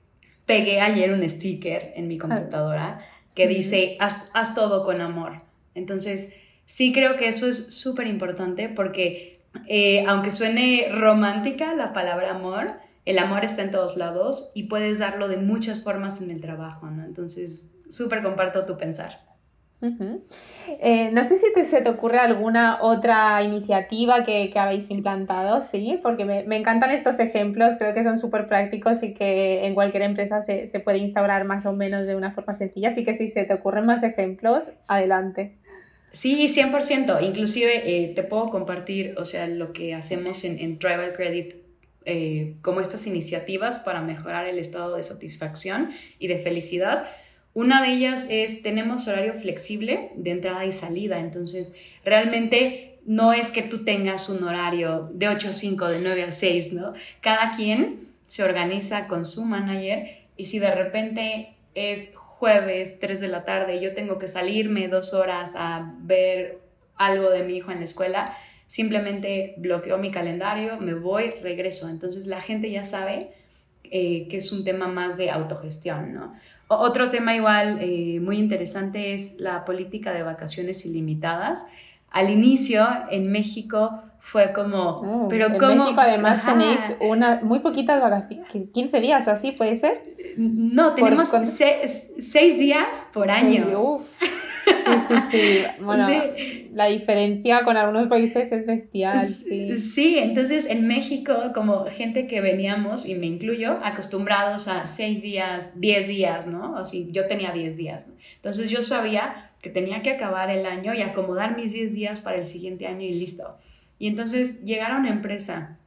pegué 0.46 0.80
ayer 0.80 1.12
un 1.12 1.28
sticker 1.28 1.92
en 1.96 2.09
mi 2.09 2.16
computadora 2.16 2.98
que 3.35 3.46
dice, 3.46 3.98
haz, 4.00 4.54
todo 4.54 4.82
con 4.82 5.02
amor. 5.02 5.42
Entonces, 5.74 6.35
sí 6.64 6.92
creo 6.92 7.16
que 7.16 7.28
eso 7.28 7.46
es 7.46 7.74
súper 7.74 8.06
importante 8.06 8.70
porque 8.70 9.40
eh, 9.68 10.04
aunque 10.06 10.30
suene 10.30 10.88
romántica 10.90 11.74
la 11.74 11.92
palabra 11.92 12.30
amor, 12.30 12.74
el 13.07 13.19
amor 13.19 13.45
está 13.45 13.62
en 13.62 13.71
todos 13.71 13.97
lados 13.97 14.51
y 14.55 14.64
puedes 14.64 14.99
darlo 14.99 15.29
de 15.29 15.37
muchas 15.38 15.81
formas 15.81 16.21
en 16.21 16.31
el 16.31 16.40
trabajo, 16.40 16.90
¿no? 16.90 17.05
Entonces, 17.05 17.73
súper 17.88 18.23
comparto 18.23 18.66
tu 18.66 18.77
pensar. 18.77 19.25
Eh, 20.81 21.11
no 21.12 21.23
sé 21.23 21.37
si 21.37 21.53
te, 21.53 21.64
se 21.64 21.83
te 21.83 21.88
ocurre 21.88 22.19
alguna 22.19 22.79
otra 22.81 23.42
iniciativa 23.42 24.25
que, 24.25 24.51
habéis 24.57 24.90
implantado, 24.90 25.62
sí, 25.62 26.01
porque 26.03 26.25
me, 26.25 26.57
encantan 26.57 26.90
estos 26.90 27.21
ejemplos, 27.21 27.77
creo 27.79 27.95
que 27.95 28.03
son 28.03 28.19
súper 28.19 28.49
prácticos 28.49 29.03
y 29.03 29.14
que 29.14 29.66
en 29.66 29.75
cualquier 29.75 30.03
empresa 30.03 30.42
se, 30.42 30.66
puede 30.81 30.99
instaurar 30.99 31.45
más 31.45 31.66
o 31.66 31.73
menos 31.73 32.07
de 32.07 32.16
una 32.16 32.33
forma 32.33 32.55
sencilla, 32.55 32.88
así 32.88 33.05
que 33.05 33.14
si 33.14 33.29
se 33.29 33.45
te 33.45 33.55
ocurren 33.55 33.87
más 33.87 34.03
ejemplos, 34.03 34.64
adelante. 34.88 35.53
Sí, 36.11 36.49
100%, 36.49 37.23
inclusive 37.23 37.83
eh, 37.85 38.14
te 38.14 38.23
puedo 38.23 38.47
compartir, 38.47 39.14
o 39.19 39.27
sea, 39.27 39.47
lo 39.47 39.73
que 39.73 39.95
hacemos 39.95 40.45
en, 40.45 40.59
en 40.59 40.79
Tribal 40.79 41.12
Credit 41.12 41.65
eh, 42.07 42.55
como 42.62 42.81
estas 42.81 43.07
iniciativas 43.07 43.79
para 43.79 44.01
mejorar 44.01 44.47
el 44.47 44.59
estado 44.59 44.97
de 44.97 45.03
satisfacción 45.03 45.90
y 46.19 46.29
de 46.29 46.38
felicidad 46.38 47.09
una 47.57 47.81
de 47.81 47.95
ellas 47.95 48.27
es, 48.29 48.61
tenemos 48.61 49.09
horario 49.09 49.33
flexible 49.33 50.11
de 50.14 50.31
entrada 50.31 50.66
y 50.66 50.73
salida, 50.73 51.21
entonces 51.21 51.75
realmente 52.05 52.99
no 53.07 53.33
es 53.33 53.51
que 53.51 53.62
tú 53.62 53.83
tengas 53.83 54.29
un 54.29 54.45
horario 54.45 55.09
de 55.14 55.29
8 55.29 55.49
a 55.49 55.53
5, 55.55 55.88
de 55.88 56.01
9 56.01 56.23
a 56.25 56.33
6, 56.33 56.75
¿no? 56.75 56.92
Cada 57.23 57.53
quien 57.53 58.11
se 58.27 58.42
organiza 58.42 59.07
con 59.07 59.25
su 59.25 59.47
manager 59.47 60.19
y 60.37 60.45
si 60.45 60.59
de 60.59 60.71
repente 60.75 61.55
es 61.75 62.14
jueves 62.14 63.01
3 63.01 63.21
de 63.21 63.29
la 63.29 63.45
tarde 63.45 63.81
yo 63.81 63.95
tengo 63.95 64.19
que 64.19 64.29
salirme 64.29 64.88
dos 64.88 65.14
horas 65.14 65.55
a 65.57 65.95
ver 66.01 66.59
algo 66.97 67.31
de 67.31 67.42
mi 67.42 67.57
hijo 67.57 67.73
en 67.73 67.79
la 67.79 67.85
escuela, 67.85 68.37
simplemente 68.66 69.55
bloqueo 69.59 69.98
mi 69.98 70.11
calendario, 70.11 70.79
me 70.79 70.94
voy, 70.94 71.31
regreso. 71.42 71.88
Entonces 71.88 72.26
la 72.26 72.40
gente 72.40 72.70
ya 72.70 72.85
sabe 72.85 73.33
eh, 73.85 74.26
que 74.29 74.38
es 74.38 74.52
un 74.52 74.64
tema 74.64 74.88
más 74.88 75.16
de 75.16 75.31
autogestión, 75.31 76.12
¿no? 76.12 76.35
Otro 76.68 77.11
tema 77.11 77.37
igual 77.37 77.79
eh, 77.81 78.18
muy 78.20 78.38
interesante 78.38 79.14
es 79.14 79.38
la 79.38 79.64
política 79.64 80.12
de 80.12 80.24
vacaciones 80.24 80.85
ilimitadas. 80.85 81.64
Al 82.11 82.29
inicio 82.29 82.85
en 83.11 83.31
México 83.31 84.02
fue 84.18 84.52
como, 84.52 84.79
oh, 84.79 85.29
pero 85.29 85.46
en 85.46 85.59
¿cómo? 85.59 85.85
México 85.85 86.00
además 86.00 86.44
tenéis 86.44 86.81
una, 87.00 87.40
muy 87.42 87.61
poquitas 87.61 88.00
vacaciones, 88.00 88.48
15 88.72 89.00
días 89.00 89.29
o 89.29 89.31
así, 89.31 89.52
¿puede 89.52 89.76
ser? 89.76 90.16
No, 90.37 90.94
tenemos 90.94 91.31
seis 92.18 92.59
días 92.59 93.07
por 93.12 93.31
año. 93.31 94.00
Sí, 94.18 94.26
sí, 94.66 95.14
sí. 95.31 95.64
Bueno, 95.81 96.09
la 96.72 96.87
diferencia 96.87 97.62
con 97.64 97.76
algunos 97.76 98.09
países 98.09 98.50
es 98.52 98.66
bestial. 98.66 99.24
Sí. 99.24 99.79
sí, 99.79 100.18
entonces 100.18 100.66
en 100.66 100.87
México, 100.87 101.35
como 101.55 101.87
gente 101.87 102.26
que 102.26 102.40
veníamos, 102.40 103.07
y 103.07 103.14
me 103.14 103.26
incluyo, 103.26 103.79
acostumbrados 103.83 104.68
a 104.68 104.87
seis 104.87 105.22
días, 105.22 105.81
diez 105.81 106.09
días, 106.09 106.46
¿no? 106.46 106.76
Así, 106.76 107.09
yo 107.12 107.26
tenía 107.26 107.52
diez 107.52 107.76
días. 107.76 108.07
Entonces 108.37 108.70
yo 108.70 108.83
sabía 108.83 109.52
que 109.62 109.70
tenía 109.70 110.02
que 110.02 110.11
acabar 110.11 110.50
el 110.50 110.66
año 110.66 110.94
y 110.94 111.02
acomodar 111.02 111.57
mis 111.57 111.72
diez 111.72 111.94
días 111.94 112.20
para 112.20 112.38
el 112.38 112.44
siguiente 112.44 112.87
año 112.87 113.02
y 113.02 113.12
listo. 113.12 113.59
Y 113.98 114.09
entonces 114.09 114.64
llegar 114.64 114.92
a 114.92 114.98
una 114.98 115.11
empresa 115.11 115.79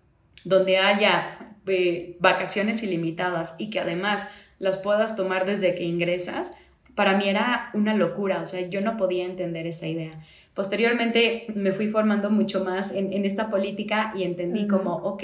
donde 0.44 0.78
haya 0.78 1.54
eh, 1.68 2.18
vacaciones 2.20 2.82
ilimitadas 2.82 3.56
y 3.58 3.70
que 3.70 3.80
además 3.80 4.26
las 4.58 4.78
puedas 4.78 5.16
tomar 5.16 5.46
desde 5.46 5.76
que 5.76 5.84
ingresas, 5.84 6.52
para 7.00 7.18
mí 7.18 7.30
era 7.30 7.70
una 7.74 7.96
locura, 7.96 8.42
o 8.42 8.46
sea, 8.46 8.60
yo 8.68 8.82
no 8.82 8.98
podía 8.98 9.24
entender 9.24 9.66
esa 9.66 9.88
idea. 9.88 10.22
Posteriormente 10.54 11.46
me 11.56 11.72
fui 11.72 11.88
formando 11.88 12.30
mucho 12.30 12.66
más 12.66 12.94
en, 12.94 13.24
esta 13.24 13.50
política 13.50 14.12
y 14.18 14.24
entendí 14.24 14.68
como, 14.68 14.96
ok, 14.96 15.24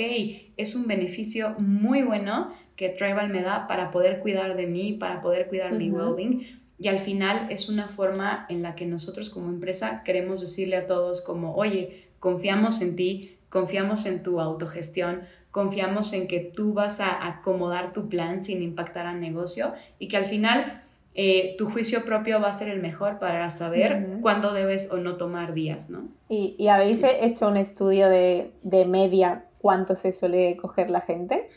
es 0.55 0.73
un 0.73 0.87
beneficio 0.87 1.53
muy 1.57 2.01
bueno 2.01 2.53
que 2.77 2.87
Tribal 2.87 3.27
me 3.27 3.41
da 3.41 3.67
para 3.67 3.91
poder 3.91 4.21
cuidar 4.21 4.55
de 4.55 4.67
mí, 4.67 4.93
para 4.93 5.19
poder 5.19 5.49
cuidar 5.49 5.73
mi 5.73 5.91
well-being. 5.91 6.47
Y 6.79 6.87
al 6.87 6.99
final 6.99 7.47
es 7.49 7.67
una 7.67 7.89
forma 7.89 8.45
en 8.47 8.61
la 8.61 8.73
que 8.75 8.85
nosotros 8.85 9.29
como 9.29 9.49
empresa 9.49 10.01
queremos 10.05 10.39
decirle 10.39 10.77
a 10.77 10.87
todos 10.87 11.21
como, 11.21 11.55
oye, 11.55 12.07
confiamos 12.19 12.79
en 12.79 12.95
ti, 12.95 13.35
confiamos 13.49 14.05
en 14.05 14.23
tu 14.23 14.39
autogestión, 14.39 15.23
confiamos 15.51 16.13
en 16.13 16.29
que 16.29 16.39
tú 16.39 16.71
vas 16.71 17.01
a 17.01 17.27
acomodar 17.27 17.91
tu 17.91 18.07
plan 18.07 18.45
sin 18.45 18.61
impactar 18.61 19.07
al 19.07 19.19
negocio 19.19 19.73
y 19.99 20.07
que 20.07 20.15
al 20.15 20.25
final 20.25 20.83
eh, 21.17 21.55
tu 21.57 21.65
juicio 21.67 22.03
propio 22.03 22.41
va 22.41 22.49
a 22.49 22.53
ser 22.53 22.67
el 22.67 22.81
mejor 22.81 23.19
para 23.19 23.49
saber 23.49 24.17
cuándo 24.19 24.51
debes 24.51 24.89
o 24.91 24.97
no 24.97 25.15
tomar 25.15 25.53
días, 25.53 25.89
¿no? 25.89 26.09
¿Y, 26.27 26.67
habéis 26.67 27.01
hecho 27.03 27.47
un 27.47 27.55
estudio 27.55 28.09
de, 28.09 28.51
media 28.85 29.45
cuánto 29.59 29.95
se 29.95 30.11
suele 30.11 30.57
coger 30.57 30.89
la 30.89 30.99
gente? 30.99 31.49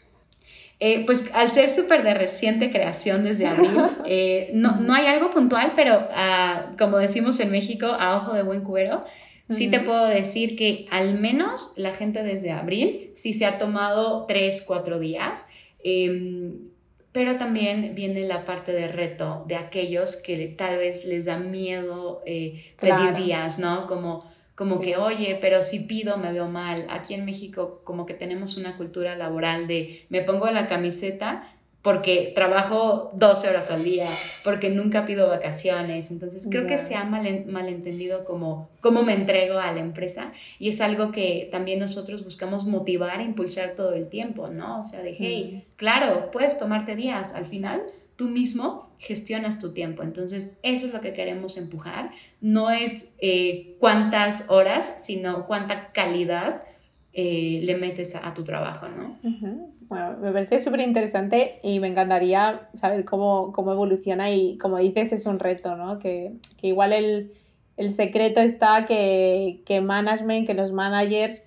Eh, 0.79 1.05
pues 1.07 1.35
al 1.35 1.51
ser 1.51 1.71
súper 1.71 2.05
de 2.05 2.14
reciente 2.14 2.71
creación 2.71 3.25
desde 3.25 3.49
abril, 3.49 3.77
eh, 4.07 4.53
no, 4.55 4.77
no, 4.77 4.94
hay 4.94 5.07
algo 5.07 5.31
puntual, 5.31 5.73
pero 5.75 6.07
ah, 6.12 6.71
como 6.79 6.99
decimos 6.99 7.40
en 7.40 7.51
México, 7.51 7.87
a 7.87 8.16
ojo 8.16 8.35
de 8.35 8.44
buen 8.44 8.61
cubero, 8.61 9.03
sí 9.49 9.68
te 9.68 9.81
puedo 9.81 10.07
decir 10.07 10.55
que 10.55 10.87
al 10.92 11.18
menos 11.18 11.73
la 11.77 11.92
gente 11.94 12.23
desde 12.23 12.53
abril 12.53 13.11
sí 13.16 13.35
se 13.35 13.44
ha 13.44 13.59
tomado 13.59 14.25
tres, 14.27 14.62
cuatro 14.64 15.01
días. 15.01 15.49
Em, 15.83 16.68
pero 17.12 17.37
también 17.37 17.94
viene 17.94 18.21
la 18.27 18.44
parte 18.44 18.73
de 18.73 18.88
reto 18.88 19.44
de 19.49 19.57
aquellos 19.57 20.16
que 20.16 20.47
tal 20.49 20.77
vez 20.77 21.05
les 21.05 21.25
da 21.25 21.38
miedo 21.38 22.23
eh, 22.27 22.75
pedir 22.81 23.14
días, 23.14 23.59
¿no? 23.59 23.87
Como, 23.87 24.31
como 24.55 24.81
que, 24.81 24.97
oye, 24.97 25.38
pero 25.40 25.62
si 25.62 25.81
pido 25.81 26.18
me 26.18 26.33
veo 26.33 26.49
mal. 26.49 26.87
Aquí 26.90 27.14
en 27.14 27.25
México 27.25 27.81
como 27.85 28.07
que 28.07 28.14
tenemos 28.14 28.57
una 28.57 28.77
cultura 28.77 29.16
laboral 29.16 29.66
de 29.66 30.07
me 30.11 30.23
pongo 30.23 30.51
la 30.51 30.66
camiseta 30.66 31.58
porque 31.82 32.32
trabajo 32.34 33.12
12 33.14 33.48
horas 33.48 33.70
al 33.70 33.84
día, 33.84 34.08
porque 34.42 34.68
nunca 34.68 35.06
pido 35.06 35.28
vacaciones. 35.28 36.10
Entonces 36.10 36.46
creo 36.50 36.66
que 36.66 36.76
se 36.78 36.96
ha 36.96 37.04
mal, 37.04 37.44
malentendido 37.46 38.24
como 38.24 38.68
cómo 38.80 39.02
me 39.02 39.14
entrego 39.14 39.58
a 39.58 39.72
la 39.72 39.80
empresa 39.80 40.32
y 40.58 40.68
es 40.70 40.80
algo 40.80 41.12
que 41.12 41.48
también 41.52 41.78
nosotros 41.78 42.24
buscamos 42.24 42.66
motivar 42.66 43.20
e 43.20 43.24
impulsar 43.24 43.74
todo 43.76 43.94
el 43.94 44.08
tiempo, 44.08 44.48
¿no? 44.48 44.80
O 44.80 44.84
sea, 44.84 45.00
de, 45.00 45.14
hey, 45.16 45.66
claro, 45.76 46.30
puedes 46.32 46.58
tomarte 46.58 46.96
días, 46.96 47.34
al 47.34 47.46
final 47.46 47.82
tú 48.16 48.28
mismo 48.28 48.90
gestionas 48.98 49.60
tu 49.60 49.72
tiempo. 49.72 50.02
Entonces, 50.02 50.58
eso 50.64 50.86
es 50.86 50.92
lo 50.92 51.00
que 51.00 51.12
queremos 51.12 51.56
empujar. 51.56 52.10
No 52.40 52.70
es 52.70 53.10
eh, 53.20 53.76
cuántas 53.78 54.50
horas, 54.50 55.04
sino 55.04 55.46
cuánta 55.46 55.92
calidad 55.92 56.64
eh, 57.12 57.61
le 57.64 57.77
metes 57.77 58.14
a, 58.14 58.33
tu 58.35 58.44
trabajo, 58.44 58.87
¿no? 58.88 59.18
Bueno, 59.88 60.18
me 60.21 60.31
parece 60.33 60.61
súper 60.61 60.81
interesante 60.81 61.59
y 61.62 61.81
me 61.81 61.88
encantaría 61.88 62.68
saber 62.75 63.05
cómo, 63.05 63.53
evoluciona 63.57 64.31
y 64.31 64.59
como 64.59 64.79
dices 64.79 65.12
es 65.12 65.27
un 65.27 65.38
reto, 65.38 65.75
¿no? 65.77 65.99
Que, 65.99 66.35
igual 66.62 66.92
el, 66.92 67.92
secreto 67.92 68.40
está 68.40 68.87
que, 68.87 69.62
que 69.64 69.81
management, 69.81 70.47
que 70.47 70.55
los 70.55 70.73
managers 70.73 71.42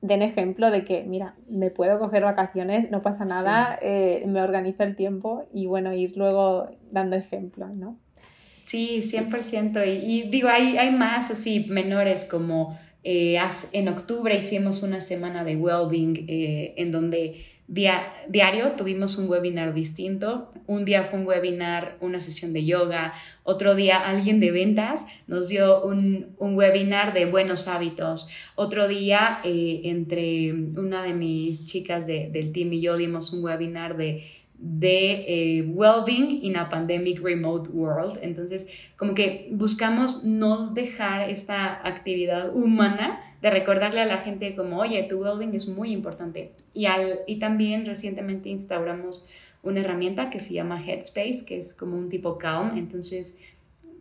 den 0.00 0.22
ejemplo 0.22 0.70
de 0.70 0.84
que, 0.84 1.02
mira, 1.02 1.34
me 1.48 1.70
puedo 1.70 1.98
coger 1.98 2.24
vacaciones, 2.24 2.90
no 2.90 3.02
pasa 3.02 3.24
nada, 3.24 3.78
eh, 3.80 4.24
me 4.26 4.42
organizo 4.42 4.82
el 4.82 4.96
tiempo 4.96 5.46
y 5.52 5.66
bueno, 5.66 5.94
ir 5.94 6.16
luego 6.16 6.68
dando 6.90 7.16
ejemplo, 7.16 7.68
¿no? 7.68 7.96
Sí, 8.62 9.02
100%. 9.02 9.86
Y, 9.86 9.90
y 9.90 10.30
digo, 10.30 10.48
hay, 10.48 10.76
hay 10.76 10.90
más 10.90 11.30
así 11.30 11.66
menores 11.68 12.24
como 12.24 12.78
eh, 13.04 13.38
en 13.72 13.88
octubre 13.88 14.34
hicimos 14.34 14.82
una 14.82 15.02
semana 15.02 15.44
de 15.44 15.56
well-being 15.56 16.24
eh, 16.26 16.74
en 16.78 16.90
donde 16.90 17.44
diario 17.66 18.72
tuvimos 18.72 19.16
un 19.18 19.28
webinar 19.28 19.74
distinto. 19.74 20.52
Un 20.66 20.84
día 20.84 21.02
fue 21.02 21.18
un 21.18 21.26
webinar, 21.26 21.96
una 22.00 22.20
sesión 22.20 22.52
de 22.52 22.64
yoga. 22.64 23.14
Otro 23.42 23.74
día 23.74 23.98
alguien 23.98 24.40
de 24.40 24.50
ventas 24.50 25.04
nos 25.26 25.48
dio 25.48 25.82
un, 25.84 26.34
webinar 26.38 27.12
de 27.12 27.26
buenos 27.26 27.68
hábitos. 27.68 28.28
Otro 28.54 28.88
día 28.88 29.40
eh, 29.44 29.82
entre 29.84 30.52
una 30.52 31.02
de 31.02 31.12
mis 31.14 31.66
chicas 31.66 32.06
del 32.06 32.52
team 32.52 32.72
y 32.72 32.80
yo 32.80 32.96
dimos 32.96 33.32
un 33.32 33.44
webinar 33.44 33.96
de 33.96 34.24
de 34.66 35.24
eh, 35.28 35.62
well-being 35.74 36.42
in 36.42 36.56
a 36.56 36.70
pandemic 36.70 37.22
remote 37.22 37.68
world. 37.70 38.18
Entonces, 38.22 38.66
como 38.96 39.14
que 39.14 39.50
buscamos 39.52 40.24
no 40.24 40.70
dejar 40.70 41.28
esta 41.28 41.86
actividad 41.86 42.56
humana 42.56 43.20
de 43.42 43.50
recordarle 43.50 44.00
a 44.00 44.06
la 44.06 44.16
gente 44.16 44.56
como, 44.56 44.78
oye, 44.78 45.02
tu 45.02 45.18
well-being 45.18 45.54
es 45.54 45.68
muy 45.68 45.92
importante. 45.92 46.52
Y, 46.72 46.86
al, 46.86 47.18
y 47.26 47.38
también 47.38 47.84
recientemente 47.84 48.48
instauramos 48.48 49.28
una 49.62 49.80
herramienta 49.80 50.30
que 50.30 50.40
se 50.40 50.54
llama 50.54 50.82
Headspace, 50.82 51.44
que 51.46 51.58
es 51.58 51.74
como 51.74 51.98
un 51.98 52.08
tipo 52.08 52.38
Calm. 52.38 52.78
Entonces, 52.78 53.38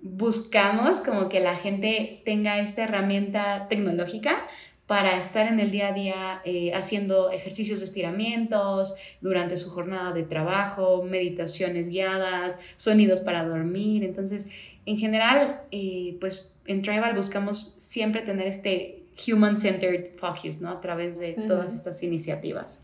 buscamos 0.01 1.01
como 1.01 1.27
que 1.27 1.41
la 1.41 1.55
gente 1.55 2.21
tenga 2.23 2.61
esta 2.61 2.85
herramienta 2.85 3.67
tecnológica 3.67 4.47
para 4.87 5.17
estar 5.17 5.47
en 5.47 5.59
el 5.59 5.71
día 5.71 5.89
a 5.89 5.93
día 5.93 6.41
eh, 6.43 6.73
haciendo 6.73 7.31
ejercicios 7.31 7.79
de 7.79 7.85
estiramientos 7.85 8.95
durante 9.21 9.55
su 9.55 9.69
jornada 9.69 10.11
de 10.11 10.23
trabajo, 10.23 11.03
meditaciones 11.03 11.87
guiadas, 11.89 12.59
sonidos 12.75 13.21
para 13.21 13.45
dormir. 13.45 14.03
Entonces, 14.03 14.47
en 14.85 14.97
general, 14.97 15.61
eh, 15.71 16.17
pues 16.19 16.55
en 16.65 16.81
Tribal 16.81 17.15
buscamos 17.15 17.75
siempre 17.77 18.21
tener 18.21 18.47
este 18.47 19.03
human-centered 19.27 20.17
focus, 20.17 20.59
¿no? 20.59 20.69
A 20.69 20.81
través 20.81 21.17
de 21.17 21.33
todas 21.47 21.73
estas 21.73 22.03
iniciativas. 22.03 22.83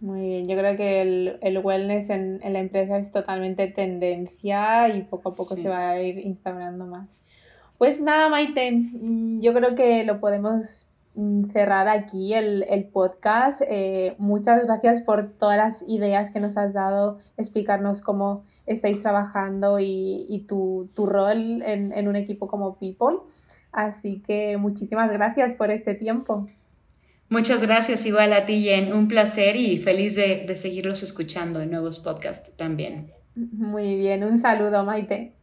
Muy 0.00 0.28
bien, 0.28 0.48
yo 0.48 0.56
creo 0.56 0.76
que 0.76 1.02
el, 1.02 1.38
el 1.40 1.58
wellness 1.58 2.10
en, 2.10 2.40
en, 2.42 2.52
la 2.52 2.60
empresa 2.60 2.98
es 2.98 3.10
totalmente 3.10 3.66
tendencia 3.66 4.88
y 4.90 5.02
poco 5.02 5.30
a 5.30 5.34
poco 5.34 5.56
se 5.56 5.68
va 5.68 5.90
a 5.90 6.02
ir 6.02 6.18
instaurando 6.18 6.86
más. 6.86 7.16
Pues 7.78 8.00
nada, 8.00 8.28
Maite, 8.28 8.70
mm, 8.70 9.40
yo 9.40 9.52
creo 9.54 9.74
que 9.74 10.04
lo 10.04 10.20
podemos 10.20 10.87
cerrar 11.52 11.88
aquí 11.88 12.34
el, 12.34 12.64
el 12.68 12.84
podcast. 12.84 13.62
Eh, 13.68 14.14
muchas 14.18 14.64
gracias 14.64 15.02
por 15.02 15.30
todas 15.32 15.56
las 15.56 15.88
ideas 15.88 16.30
que 16.30 16.40
nos 16.40 16.56
has 16.56 16.74
dado, 16.74 17.18
explicarnos 17.36 18.00
cómo 18.00 18.44
estáis 18.66 19.02
trabajando 19.02 19.80
y, 19.80 20.26
y 20.28 20.40
tu, 20.40 20.90
tu, 20.94 21.06
rol 21.06 21.62
en, 21.62 21.92
en 21.92 22.08
un 22.08 22.16
equipo 22.16 22.48
como 22.48 22.78
People. 22.78 23.18
Así 23.72 24.22
que 24.26 24.56
muchísimas 24.56 25.10
gracias 25.10 25.54
por 25.54 25.70
este 25.70 25.94
tiempo. 25.94 26.48
Muchas 27.30 27.62
gracias 27.62 28.06
igual 28.06 28.32
a 28.32 28.46
ti, 28.46 28.62
Jen. 28.62 28.92
Un 28.92 29.06
placer 29.06 29.56
y 29.56 29.78
feliz 29.78 30.16
de, 30.16 30.44
de 30.46 30.56
seguirlos 30.56 31.02
escuchando 31.02 31.60
en 31.60 31.70
nuevos 31.70 32.00
podcasts 32.00 32.56
también. 32.56 33.12
Muy 33.34 33.96
bien, 33.96 34.24
un 34.24 34.38
saludo, 34.38 34.82
Maite. 34.82 35.34